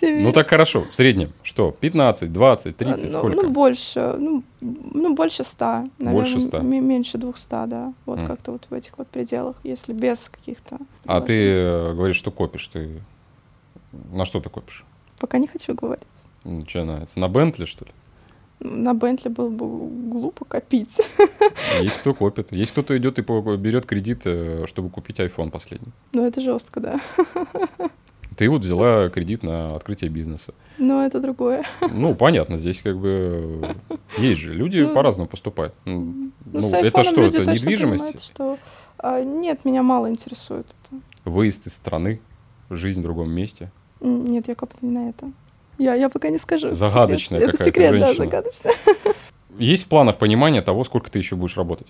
Ну 0.00 0.32
так 0.32 0.48
хорошо, 0.48 0.84
в 0.90 0.94
среднем 0.94 1.32
что? 1.42 1.72
15, 1.72 2.32
20, 2.32 2.76
30, 2.76 3.12
ну, 3.12 3.18
сколько? 3.18 3.42
Ну, 3.42 3.50
больше, 3.50 4.14
ну, 4.18 4.42
ну, 4.60 5.14
больше 5.14 5.44
ста. 5.44 5.88
Больше 5.98 6.36
наверное, 6.36 6.48
100? 6.48 6.58
м- 6.58 6.88
меньше 6.88 7.18
двухста, 7.18 7.66
да. 7.66 7.92
Вот 8.06 8.22
как-то 8.22 8.52
вот 8.52 8.66
в 8.70 8.74
этих 8.74 8.96
вот 8.96 9.08
пределах, 9.08 9.56
если 9.64 9.92
без 9.92 10.28
каких-то... 10.28 10.78
А 11.06 11.20
ты 11.20 11.32
э, 11.32 11.94
говоришь, 11.94 12.16
что 12.16 12.30
копишь, 12.30 12.68
ты 12.68 13.02
на 14.12 14.24
что 14.24 14.40
ты 14.40 14.48
копишь? 14.48 14.84
Пока 15.18 15.38
не 15.38 15.46
хочу 15.46 15.74
говорить. 15.74 16.06
Ну, 16.44 16.64
нравится? 16.74 17.18
На 17.18 17.28
Бентли, 17.28 17.64
что 17.64 17.86
ли? 17.86 17.92
На 18.60 18.94
Бентли 18.94 19.28
было 19.28 19.48
бы 19.48 19.66
глупо 20.10 20.44
копить. 20.44 20.96
Есть 21.82 21.98
кто 21.98 22.14
копит. 22.14 22.52
Есть 22.52 22.72
кто-то 22.72 22.96
идет 22.96 23.18
и 23.18 23.22
берет 23.22 23.84
кредит, 23.84 24.22
э, 24.24 24.64
чтобы 24.66 24.90
купить 24.90 25.20
iPhone 25.20 25.50
последний. 25.50 25.92
Но 26.12 26.26
это 26.26 26.40
жестко, 26.40 26.80
да. 26.80 27.00
Ты 28.36 28.48
вот 28.48 28.62
взяла 28.62 29.10
кредит 29.10 29.42
на 29.42 29.76
открытие 29.76 30.10
бизнеса. 30.10 30.54
Но 30.78 31.04
это 31.04 31.20
другое. 31.20 31.62
Ну, 31.80 32.14
понятно, 32.14 32.58
здесь 32.58 32.82
как 32.82 32.98
бы 32.98 33.76
есть 34.18 34.40
же, 34.40 34.54
люди 34.54 34.78
Ну, 34.78 34.94
по-разному 34.94 35.28
поступают. 35.28 35.74
Ну, 35.84 36.32
Ну, 36.46 36.60
ну, 36.60 36.74
это 36.74 37.04
что, 37.04 37.22
это 37.22 37.44
недвижимость? 37.44 38.22
что... 38.22 38.58
а, 38.98 39.22
нет, 39.22 39.64
меня 39.64 39.82
мало 39.82 40.08
интересует 40.08 40.66
это. 40.66 41.00
Выезд 41.24 41.66
из 41.66 41.74
страны, 41.74 42.20
жизнь 42.70 43.00
в 43.00 43.02
другом 43.04 43.30
месте. 43.30 43.70
Нет, 44.00 44.48
я 44.48 44.54
копну 44.54 44.88
не 44.88 44.94
на 44.94 45.08
это. 45.10 45.30
Я, 45.84 45.94
я 45.94 46.08
пока 46.08 46.30
не 46.30 46.38
скажу. 46.38 46.68
это 46.68 46.76
секрет. 46.76 46.92
Загадочная 46.92 47.40
Это 47.40 47.62
секрет, 47.62 48.00
да, 48.00 48.14
загадочная. 48.14 48.72
Есть 49.58 49.84
в 49.84 49.88
планах 49.88 50.16
понимание 50.16 50.62
того, 50.62 50.82
сколько 50.82 51.10
ты 51.10 51.18
еще 51.18 51.36
будешь 51.36 51.58
работать? 51.58 51.88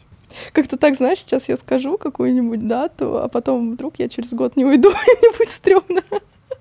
Как-то 0.52 0.76
так, 0.76 0.96
знаешь, 0.96 1.20
сейчас 1.20 1.48
я 1.48 1.56
скажу 1.56 1.96
какую-нибудь 1.96 2.66
дату, 2.66 3.18
а 3.18 3.28
потом 3.28 3.74
вдруг 3.74 3.94
я 3.98 4.08
через 4.08 4.32
год 4.32 4.56
не 4.56 4.64
уйду, 4.64 4.90
и 5.06 5.18
мне 5.20 5.30
будет 5.38 5.50
стрёмно. 5.50 6.02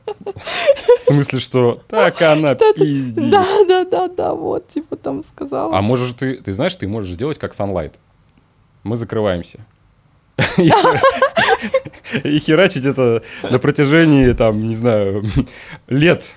В 0.06 1.02
смысле, 1.02 1.39
что 1.39 1.82
так 1.88 2.22
она 2.22 2.54
пиздит. 2.54 3.32
Да, 3.32 3.48
да, 3.67 3.84
да, 3.84 4.08
да, 4.08 4.34
вот, 4.36 4.67
типа 4.67 4.96
там 4.96 5.24
сказала. 5.24 5.76
А 5.76 5.82
можешь 5.82 6.13
ты, 6.13 6.36
ты 6.36 6.54
знаешь, 6.54 6.76
ты 6.76 6.88
можешь 6.88 7.13
сделать 7.13 7.39
как 7.39 7.54
Sunlight. 7.54 7.93
Мы 8.84 8.96
закрываемся. 8.96 9.65
И 12.24 12.39
херачить 12.39 12.86
это 12.86 13.24
на 13.50 13.58
протяжении, 13.58 14.32
там, 14.34 14.67
не 14.67 14.76
знаю, 14.76 15.24
лет 15.88 16.36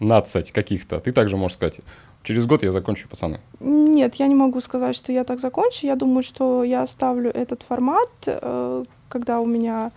15 0.00 0.52
каких-то. 0.52 0.98
Ты 0.98 1.12
также 1.12 1.36
можешь 1.36 1.56
сказать, 1.56 1.80
через 2.22 2.46
год 2.46 2.62
я 2.62 2.72
закончу, 2.72 3.08
пацаны. 3.08 3.38
Нет, 3.60 4.14
я 4.14 4.28
не 4.28 4.34
могу 4.34 4.60
сказать, 4.60 4.96
что 4.96 5.12
я 5.12 5.24
так 5.24 5.40
закончу. 5.40 5.86
Я 5.86 5.96
думаю, 5.96 6.22
что 6.22 6.64
я 6.64 6.82
оставлю 6.82 7.30
этот 7.30 7.62
формат, 7.62 8.10
э, 8.26 8.84
когда 9.08 9.40
у 9.40 9.46
меня 9.46 9.92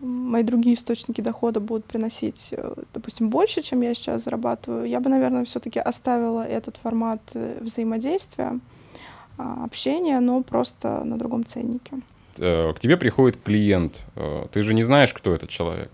мои 0.00 0.42
другие 0.42 0.74
источники 0.74 1.22
дохода 1.22 1.60
будут 1.60 1.84
приносить, 1.84 2.48
э, 2.52 2.74
допустим, 2.94 3.30
больше, 3.30 3.62
чем 3.62 3.82
я 3.82 3.94
сейчас 3.94 4.24
зарабатываю. 4.24 4.86
Я 4.86 5.00
бы, 5.00 5.08
наверное, 5.08 5.44
все-таки 5.44 5.80
оставила 5.80 6.46
этот 6.46 6.76
формат 6.76 7.20
э, 7.34 7.58
взаимодействия, 7.60 8.58
а, 9.38 9.64
общения, 9.64 10.20
но 10.20 10.42
просто 10.42 11.04
на 11.04 11.16
другом 11.16 11.46
ценнике. 11.46 12.00
К 12.36 12.76
тебе 12.80 12.96
приходит 12.96 13.42
клиент. 13.42 14.00
Ты 14.52 14.62
же 14.62 14.74
не 14.74 14.84
знаешь, 14.84 15.12
кто 15.12 15.34
этот 15.34 15.50
человек. 15.50 15.90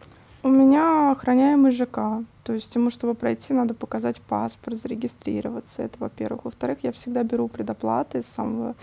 У 0.48 0.50
меня 0.50 1.10
охраняемый 1.10 1.72
ЖК. 1.72 2.24
То 2.42 2.54
есть 2.54 2.74
ему, 2.74 2.90
чтобы 2.90 3.12
пройти, 3.12 3.52
надо 3.52 3.74
показать 3.74 4.18
паспорт, 4.22 4.78
зарегистрироваться. 4.78 5.82
Это, 5.82 5.98
во-первых. 5.98 6.46
Во-вторых, 6.46 6.78
я 6.80 6.92
всегда 6.92 7.22
беру 7.22 7.48
предоплаты 7.48 8.22
с 8.22 8.26
самого 8.28 8.74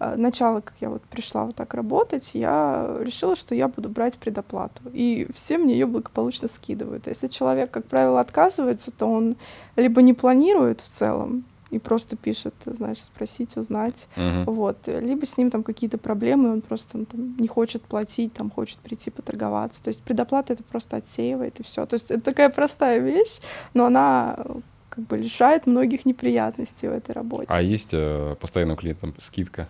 э, 0.00 0.14
начала, 0.16 0.60
как 0.60 0.72
я 0.80 0.88
вот 0.88 1.02
пришла 1.02 1.44
вот 1.44 1.54
так 1.54 1.74
работать, 1.74 2.30
я 2.32 2.96
решила, 3.00 3.36
что 3.36 3.54
я 3.54 3.68
буду 3.68 3.90
брать 3.90 4.16
предоплату. 4.16 4.84
И 4.94 5.28
все 5.34 5.58
мне 5.58 5.74
ее 5.74 5.84
благополучно 5.84 6.48
скидывают. 6.48 7.06
Если 7.06 7.26
человек, 7.26 7.70
как 7.70 7.84
правило, 7.84 8.18
отказывается, 8.18 8.90
то 8.90 9.04
он 9.04 9.36
либо 9.76 10.00
не 10.00 10.14
планирует 10.14 10.80
в 10.80 10.88
целом 10.88 11.44
и 11.72 11.78
просто 11.78 12.16
пишет, 12.16 12.54
знаешь, 12.66 13.02
спросить, 13.02 13.56
узнать, 13.56 14.06
Мгм. 14.14 14.44
вот. 14.44 14.76
Либо 14.86 15.24
с 15.26 15.38
ним 15.38 15.50
там 15.50 15.62
какие-то 15.62 15.96
проблемы, 15.96 16.52
он 16.52 16.60
просто 16.60 16.98
ну, 16.98 17.04
там, 17.06 17.36
не 17.38 17.48
хочет 17.48 17.82
платить, 17.82 18.34
там 18.34 18.50
хочет 18.50 18.78
прийти 18.78 19.10
поторговаться. 19.10 19.82
То 19.82 19.88
есть 19.88 20.02
предоплата 20.02 20.52
это 20.52 20.62
просто 20.62 20.96
отсеивает 20.98 21.58
и 21.60 21.62
все. 21.62 21.86
То 21.86 21.94
есть 21.94 22.10
это 22.10 22.22
такая 22.22 22.50
простая 22.50 22.98
вещь, 23.00 23.40
но 23.72 23.86
она 23.86 24.34
э, 24.38 24.54
как 24.90 25.04
бы 25.06 25.16
лишает 25.16 25.66
многих 25.66 26.04
неприятностей 26.04 26.88
в 26.88 26.92
этой 26.92 27.12
работе. 27.12 27.46
А 27.48 27.62
есть 27.62 27.90
э, 27.92 28.36
постоянным 28.38 28.76
клиентам 28.76 29.14
скидка? 29.18 29.66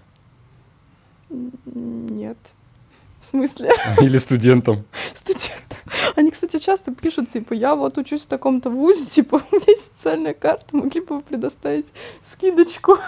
Нет. 1.30 2.38
В 3.20 3.26
смысле? 3.26 3.70
Или 4.00 4.18
студентам? 4.18 4.84
Студенты. 5.14 5.71
Они, 6.16 6.30
кстати, 6.30 6.58
часто 6.58 6.94
пишут, 6.94 7.28
типа, 7.30 7.52
я 7.54 7.74
вот 7.74 7.98
учусь 7.98 8.22
в 8.22 8.26
таком-то 8.26 8.70
вузе, 8.70 9.06
типа, 9.10 9.36
у 9.50 9.54
меня 9.56 9.64
есть 9.68 9.92
социальная 9.96 10.34
карта, 10.34 10.76
могли 10.76 11.00
бы 11.00 11.16
вы 11.16 11.22
предоставить 11.22 11.92
скидочку? 12.22 12.96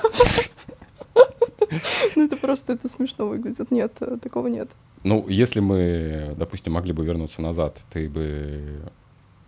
Ну, 2.16 2.24
это 2.26 2.36
просто, 2.36 2.72
это 2.74 2.88
смешно 2.88 3.26
выглядит. 3.26 3.70
Нет, 3.70 3.94
такого 4.22 4.48
нет. 4.48 4.68
Ну, 5.02 5.26
если 5.28 5.60
мы, 5.60 6.34
допустим, 6.36 6.74
могли 6.74 6.92
бы 6.92 7.04
вернуться 7.04 7.42
назад, 7.42 7.84
ты 7.90 8.08
бы 8.08 8.80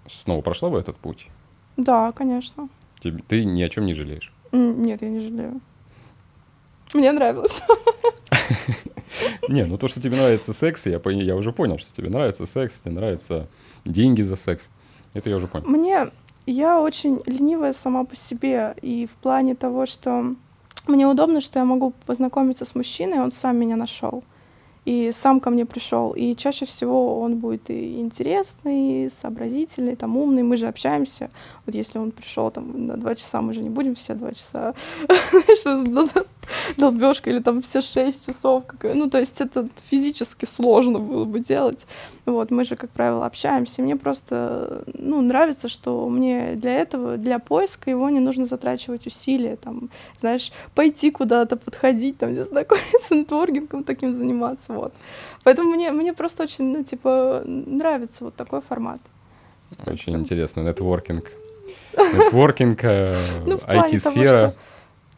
снова 0.08 0.40
прошла 0.40 0.70
бы 0.70 0.78
этот 0.78 0.96
путь? 0.96 1.28
Да, 1.76 2.12
конечно. 2.12 2.68
Тебе- 3.00 3.22
Ты 3.28 3.44
ни 3.44 3.62
о 3.62 3.68
чем 3.68 3.86
не 3.86 3.94
жалеешь. 3.94 4.32
Нет, 4.52 5.02
я 5.02 5.08
не 5.10 5.20
жалею. 5.20 5.60
Мне 6.94 7.12
нравилось. 7.12 7.60
Не, 9.48 9.64
ну 9.64 9.78
то, 9.78 9.88
что 9.88 10.00
тебе 10.00 10.16
нравится 10.16 10.52
секс, 10.52 10.86
я, 10.86 11.00
я 11.04 11.36
уже 11.36 11.52
понял, 11.52 11.78
что 11.78 11.94
тебе 11.94 12.10
нравится 12.10 12.46
секс, 12.46 12.80
тебе 12.82 12.94
нравятся 12.94 13.48
деньги 13.84 14.22
за 14.22 14.36
секс. 14.36 14.68
Это 15.14 15.30
я 15.30 15.36
уже 15.36 15.48
понял. 15.48 15.66
Мне, 15.68 16.10
я 16.46 16.80
очень 16.80 17.20
ленивая 17.26 17.72
сама 17.72 18.04
по 18.04 18.16
себе, 18.16 18.74
и 18.82 19.06
в 19.06 19.12
плане 19.16 19.54
того, 19.54 19.86
что 19.86 20.34
мне 20.86 21.06
удобно, 21.06 21.40
что 21.40 21.58
я 21.58 21.64
могу 21.64 21.92
познакомиться 22.06 22.64
с 22.64 22.74
мужчиной, 22.74 23.20
он 23.20 23.32
сам 23.32 23.56
меня 23.56 23.76
нашел. 23.76 24.22
И 24.84 25.10
сам 25.12 25.40
ко 25.40 25.50
мне 25.50 25.66
пришел. 25.66 26.12
И 26.12 26.36
чаще 26.36 26.64
всего 26.64 27.20
он 27.20 27.38
будет 27.38 27.70
и 27.70 27.98
интересный, 27.98 29.06
и 29.06 29.10
сообразительный, 29.10 29.96
там 29.96 30.16
умный. 30.16 30.44
Мы 30.44 30.56
же 30.56 30.68
общаемся. 30.68 31.30
Вот 31.66 31.74
если 31.74 31.98
он 31.98 32.12
пришел 32.12 32.52
там 32.52 32.86
на 32.86 32.96
два 32.96 33.16
часа, 33.16 33.42
мы 33.42 33.52
же 33.52 33.62
не 33.62 33.68
будем 33.68 33.96
все 33.96 34.14
два 34.14 34.32
часа, 34.32 34.74
долбежка 36.76 37.30
или 37.30 37.40
там 37.40 37.62
все 37.62 37.80
шесть 37.80 38.26
часов. 38.26 38.64
Ну, 38.82 39.10
то 39.10 39.18
есть 39.18 39.40
это 39.40 39.68
физически 39.90 40.44
сложно 40.44 40.98
было 40.98 41.24
бы 41.24 41.40
делать. 41.40 41.86
Вот, 42.24 42.50
мы 42.50 42.64
же, 42.64 42.76
как 42.76 42.90
правило, 42.90 43.24
общаемся. 43.24 43.82
Мне 43.82 43.96
просто, 43.96 44.84
ну, 44.94 45.20
нравится, 45.20 45.68
что 45.68 46.08
мне 46.08 46.54
для 46.56 46.74
этого, 46.74 47.16
для 47.16 47.38
поиска 47.38 47.90
его 47.90 48.10
не 48.10 48.20
нужно 48.20 48.46
затрачивать 48.46 49.06
усилия, 49.06 49.56
там, 49.56 49.90
знаешь, 50.18 50.52
пойти 50.74 51.10
куда-то, 51.10 51.56
подходить, 51.56 52.18
там, 52.18 52.32
здесь 52.32 52.48
знакомиться, 52.48 53.14
нетворкингом 53.14 53.84
таким 53.84 54.12
заниматься, 54.12 54.72
вот. 54.72 54.92
Поэтому 55.44 55.70
мне, 55.70 55.92
мне 55.92 56.12
просто 56.12 56.42
очень, 56.42 56.72
ну, 56.72 56.82
типа, 56.82 57.42
нравится 57.46 58.24
вот 58.24 58.34
такой 58.34 58.60
формат. 58.60 59.00
Очень 59.86 60.16
интересно. 60.16 60.60
Нетворкинг. 60.68 61.30
Нетворкинг, 61.96 62.84
э, 62.84 63.16
Ну, 63.46 63.56
IT-сфера. 63.56 64.54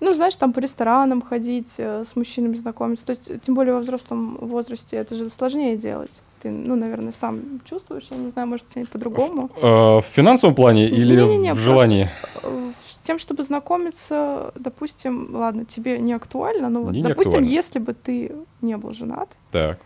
Ну, 0.01 0.15
знаешь, 0.15 0.37
там 0.37 0.53
по 0.53 0.61
ресторанам 0.61 1.23
ходить, 1.23 1.75
э, 1.79 2.05
с 2.05 2.15
мужчинами 2.15 2.55
знакомиться. 2.55 3.05
То 3.05 3.11
есть, 3.11 3.31
тем 3.43 3.55
более 3.55 3.75
во 3.75 3.81
взрослом 3.81 4.37
возрасте, 4.41 4.97
это 4.97 5.17
же 5.17 5.29
сложнее 5.29 5.77
делать. 5.77 6.23
Ты, 6.41 6.51
ну, 6.51 6.77
наверное, 6.77 7.11
сам 7.13 7.61
чувствуешь, 7.65 8.07
я 8.11 8.17
не 8.17 8.29
знаю, 8.31 8.47
может, 8.47 8.65
по-другому. 8.93 9.51
Э, 9.61 9.99
В 9.99 10.05
финансовом 10.05 10.55
плане 10.55 10.89
или 10.89 11.17
Не-не-не, 11.17 11.51
в 11.53 11.55
просто- 11.57 11.63
желании? 11.65 12.09
Э, 12.43 12.73
С 12.87 13.03
тем, 13.09 13.19
чтобы 13.19 13.43
знакомиться, 13.43 14.53
допустим, 14.55 15.35
ладно, 15.35 15.65
тебе 15.65 15.99
не 15.99 16.13
актуально, 16.13 16.69
но 16.69 16.83
вот, 16.83 16.93
не 16.93 17.03
допустим, 17.03 17.31
актуально. 17.33 17.49
если 17.49 17.79
бы 17.81 17.95
ты 17.95 18.33
не 18.61 18.77
был 18.77 18.93
женат, 18.93 19.31
Так. 19.51 19.79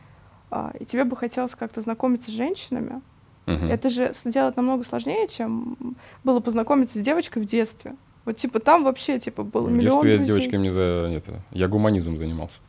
а, 0.51 0.73
и 0.79 0.85
тебе 0.85 1.05
бы 1.05 1.17
хотелось 1.17 1.55
как-то 1.55 1.81
знакомиться 1.81 2.31
с 2.31 2.35
женщинами, 2.35 3.01
мгм. 3.47 3.71
это 3.71 3.91
же 3.91 4.13
сделать 4.15 4.57
намного 4.57 4.85
сложнее, 4.85 5.29
чем 5.29 5.77
было 6.25 6.41
познакомиться 6.41 6.99
с 6.99 7.01
девочкой 7.01 7.43
в 7.43 7.47
детстве. 7.47 7.95
Вот, 8.25 8.37
типа, 8.37 8.61
там 8.61 8.85
вообще, 8.85 9.19
типа, 9.19 9.43
было 9.43 9.67
В 9.67 9.73
миллион 9.73 10.03
детстве 10.03 10.13
я 10.13 10.17
с 10.17 10.21
друзей. 10.21 10.37
девочками 10.37 10.63
не 10.63 10.71
за... 10.71 11.07
Нет, 11.11 11.25
я 11.51 11.69
гуманизмом 11.69 12.17
занимался. 12.17 12.61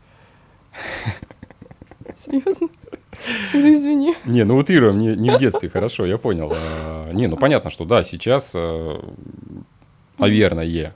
Серьезно? 2.17 2.69
Ну, 3.53 3.73
извини. 3.73 4.15
Не, 4.25 4.43
ну 4.43 4.57
утрируем, 4.57 4.97
не, 4.97 5.15
не 5.15 5.29
в 5.29 5.37
детстве, 5.39 5.69
хорошо, 5.69 6.05
я 6.05 6.17
понял. 6.17 6.51
А, 6.53 7.11
Не, 7.11 7.27
ну 7.27 7.37
понятно, 7.37 7.69
что 7.69 7.85
да, 7.85 8.03
сейчас, 8.03 8.51
э, 8.55 8.99
наверное, 10.17 10.93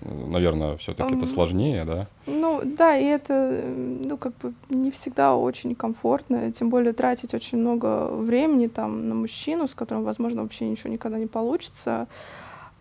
Наверное, 0.00 0.76
все-таки 0.78 1.14
это 1.14 1.26
сложнее, 1.26 1.84
да? 1.84 2.06
Ну, 2.26 2.62
да, 2.64 2.96
и 2.96 3.04
это, 3.04 3.62
ну, 3.66 4.16
как 4.16 4.32
бы 4.38 4.54
не 4.70 4.90
всегда 4.90 5.36
очень 5.36 5.74
комфортно, 5.74 6.50
тем 6.52 6.70
более 6.70 6.92
тратить 6.92 7.34
очень 7.34 7.58
много 7.58 8.08
времени 8.08 8.68
там 8.68 9.08
на 9.08 9.14
мужчину, 9.14 9.68
с 9.68 9.74
которым, 9.74 10.04
возможно, 10.04 10.42
вообще 10.42 10.66
ничего 10.66 10.90
никогда 10.90 11.18
не 11.18 11.26
получится. 11.26 12.06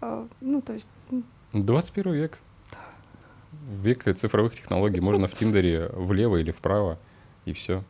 А, 0.03 0.27
ну, 0.41 0.61
то 0.61 0.73
есть... 0.73 0.89
21 1.53 2.13
век. 2.13 2.39
Век 3.69 4.03
цифровых 4.17 4.53
технологий. 4.53 4.99
Можно 4.99 5.27
в 5.27 5.33
Тиндере 5.33 5.87
влево 5.93 6.37
или 6.37 6.51
вправо, 6.51 6.99
и 7.45 7.53
все. 7.53 7.85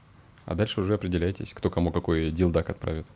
А 0.45 0.53
дальше 0.53 0.81
уже 0.81 0.93
определяйтесь, 0.93 1.53
кто 1.55 1.71
кому 1.71 1.91
какой 1.91 2.29
дилдак 2.29 2.69
отправит. 2.69 3.07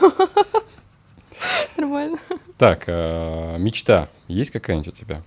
Нормально. 1.76 2.18
Так, 2.56 2.84
а, 2.86 3.56
мечта 3.58 4.08
есть 4.28 4.52
какая-нибудь 4.52 4.88
у 4.88 4.92
тебя? 4.92 5.24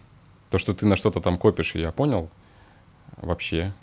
То, 0.50 0.58
что 0.58 0.74
ты 0.74 0.86
на 0.86 0.96
что-то 0.96 1.20
там 1.20 1.38
копишь, 1.38 1.76
я 1.76 1.92
понял. 1.92 2.30
Вообще, 3.18 3.74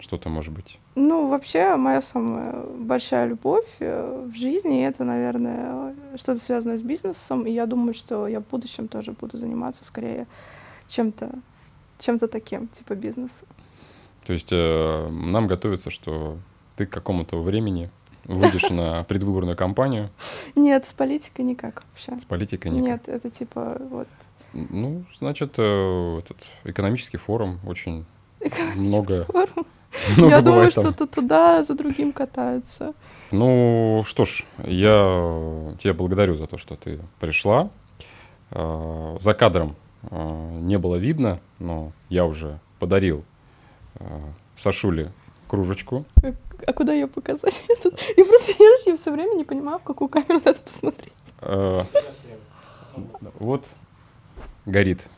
что-то 0.00 0.28
может 0.28 0.52
быть. 0.52 0.78
Ну, 0.94 1.28
вообще, 1.28 1.76
моя 1.76 2.02
самая 2.02 2.64
большая 2.64 3.26
любовь 3.26 3.68
э, 3.78 4.28
в 4.32 4.36
жизни 4.36 4.84
это, 4.84 5.04
наверное, 5.04 5.94
что-то 6.16 6.40
связанное 6.40 6.78
с 6.78 6.82
бизнесом. 6.82 7.46
И 7.46 7.52
я 7.52 7.66
думаю, 7.66 7.94
что 7.94 8.26
я 8.26 8.40
в 8.40 8.46
будущем 8.46 8.88
тоже 8.88 9.12
буду 9.12 9.36
заниматься 9.36 9.84
скорее 9.84 10.26
чем-то 10.88 11.30
чем-то 12.00 12.28
таким, 12.28 12.66
типа 12.68 12.94
бизнеса. 12.94 13.44
То 14.24 14.32
есть 14.32 14.48
э, 14.50 15.08
нам 15.08 15.46
готовится, 15.46 15.90
что 15.90 16.38
ты 16.76 16.86
к 16.86 16.90
какому-то 16.90 17.42
времени 17.42 17.90
выйдешь 18.24 18.70
на 18.70 19.04
предвыборную 19.08 19.56
кампанию? 19.56 20.10
Нет, 20.56 20.86
с 20.86 20.92
политикой 20.92 21.42
никак 21.42 21.84
вообще. 21.90 22.18
С 22.20 22.24
политикой 22.24 22.68
никак? 22.68 22.84
Нет, 22.84 23.08
это 23.08 23.30
типа 23.30 23.76
вот... 23.90 24.08
Ну, 24.52 25.04
значит, 25.18 25.54
э, 25.58 26.18
этот 26.18 26.46
экономический 26.64 27.18
форум 27.18 27.60
очень 27.66 28.04
много... 28.74 29.24
Форум. 29.24 29.66
Много 30.16 30.30
Я 30.36 30.42
думаю, 30.42 30.70
что 30.70 30.92
то 30.92 31.06
туда 31.06 31.62
за 31.62 31.74
другим 31.74 32.12
катаются. 32.12 32.94
Ну, 33.30 34.02
что 34.06 34.24
ж, 34.24 34.44
я 34.58 35.74
тебя 35.78 35.94
благодарю 35.94 36.34
за 36.34 36.46
то, 36.46 36.58
что 36.58 36.76
ты 36.76 37.00
пришла. 37.20 37.70
Э, 38.50 39.16
за 39.20 39.34
кадром 39.34 39.76
э, 40.10 40.58
не 40.60 40.78
было 40.78 40.96
видно, 40.96 41.40
но 41.58 41.92
я 42.08 42.24
уже 42.24 42.58
подарил 42.78 43.24
Сашуле 44.56 45.12
кружечку. 45.48 46.04
А 46.66 46.72
куда 46.72 46.92
ее 46.92 47.06
показать? 47.06 47.60
Я 48.16 48.24
просто 48.24 48.52
я 48.86 48.96
все 48.96 49.10
время 49.10 49.34
не 49.34 49.44
понимаю, 49.44 49.78
в 49.78 49.82
какую 49.82 50.08
камеру 50.08 50.40
надо 50.44 50.60
посмотреть. 50.60 51.12
Э, 51.40 51.84
вот 53.38 53.64
горит. 54.66 55.08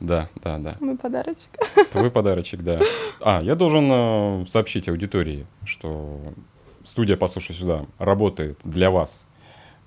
Да, 0.00 0.28
да, 0.42 0.58
да. 0.58 0.72
Мой 0.80 0.96
подарочек. 0.96 1.50
Твой 1.92 2.10
подарочек, 2.10 2.62
да. 2.62 2.80
А, 3.20 3.42
я 3.42 3.54
должен 3.54 3.88
э, 3.92 4.46
сообщить 4.48 4.88
аудитории, 4.88 5.46
что 5.64 6.18
студия 6.84 7.18
«Послушай 7.18 7.54
сюда» 7.54 7.84
работает 7.98 8.58
для 8.64 8.90
вас 8.90 9.24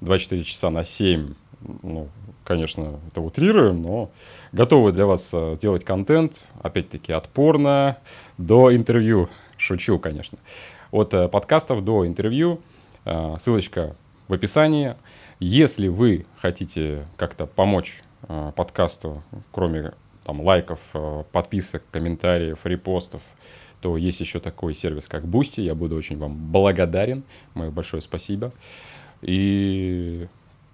24 0.02 0.44
часа 0.44 0.70
на 0.70 0.84
7. 0.84 1.34
Ну, 1.82 2.10
конечно, 2.44 3.00
это 3.08 3.22
утрируем, 3.22 3.82
но 3.82 4.12
готовы 4.52 4.92
для 4.92 5.08
вас 5.08 5.32
э, 5.34 5.56
сделать 5.56 5.84
контент, 5.84 6.46
опять-таки, 6.62 7.12
от 7.12 7.28
порно 7.28 7.98
до 8.38 8.74
интервью 8.74 9.30
Шучу, 9.58 9.98
конечно. 9.98 10.38
От 10.92 11.14
э, 11.14 11.28
подкастов 11.28 11.84
до 11.84 12.06
интервью. 12.06 12.62
Ссылочка 13.40 13.98
в 14.30 14.34
описании. 14.34 14.96
Если 15.42 15.90
вы 15.90 16.26
хотите 16.38 17.06
как-то 17.18 17.46
помочь 17.46 18.02
подкасту, 18.56 19.22
кроме 19.52 19.92
там, 20.24 20.42
лайков, 20.42 20.80
подписок, 21.32 21.84
комментариев, 21.92 22.66
репостов, 22.66 23.22
то 23.84 23.98
есть 23.98 24.22
еще 24.22 24.40
такой 24.40 24.76
сервис, 24.76 25.10
как 25.10 25.26
Boosty. 25.26 25.62
Я 25.62 25.76
буду 25.76 25.98
очень 25.98 26.18
вам 26.18 26.34
благодарен. 26.52 27.24
Мое 27.54 27.70
большое 27.70 28.02
спасибо. 28.02 28.54
И, 29.22 30.28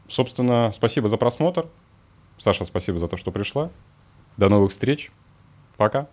собственно, 0.07 0.71
спасибо 0.75 1.09
за 1.09 1.17
просмотр. 1.17 1.67
Саша, 2.37 2.65
спасибо 2.65 2.99
за 2.99 3.07
то, 3.07 3.17
что 3.17 3.31
пришла. 3.31 3.71
До 4.37 4.47
новых 4.47 4.71
встреч. 4.71 5.11
Пока. 5.75 6.07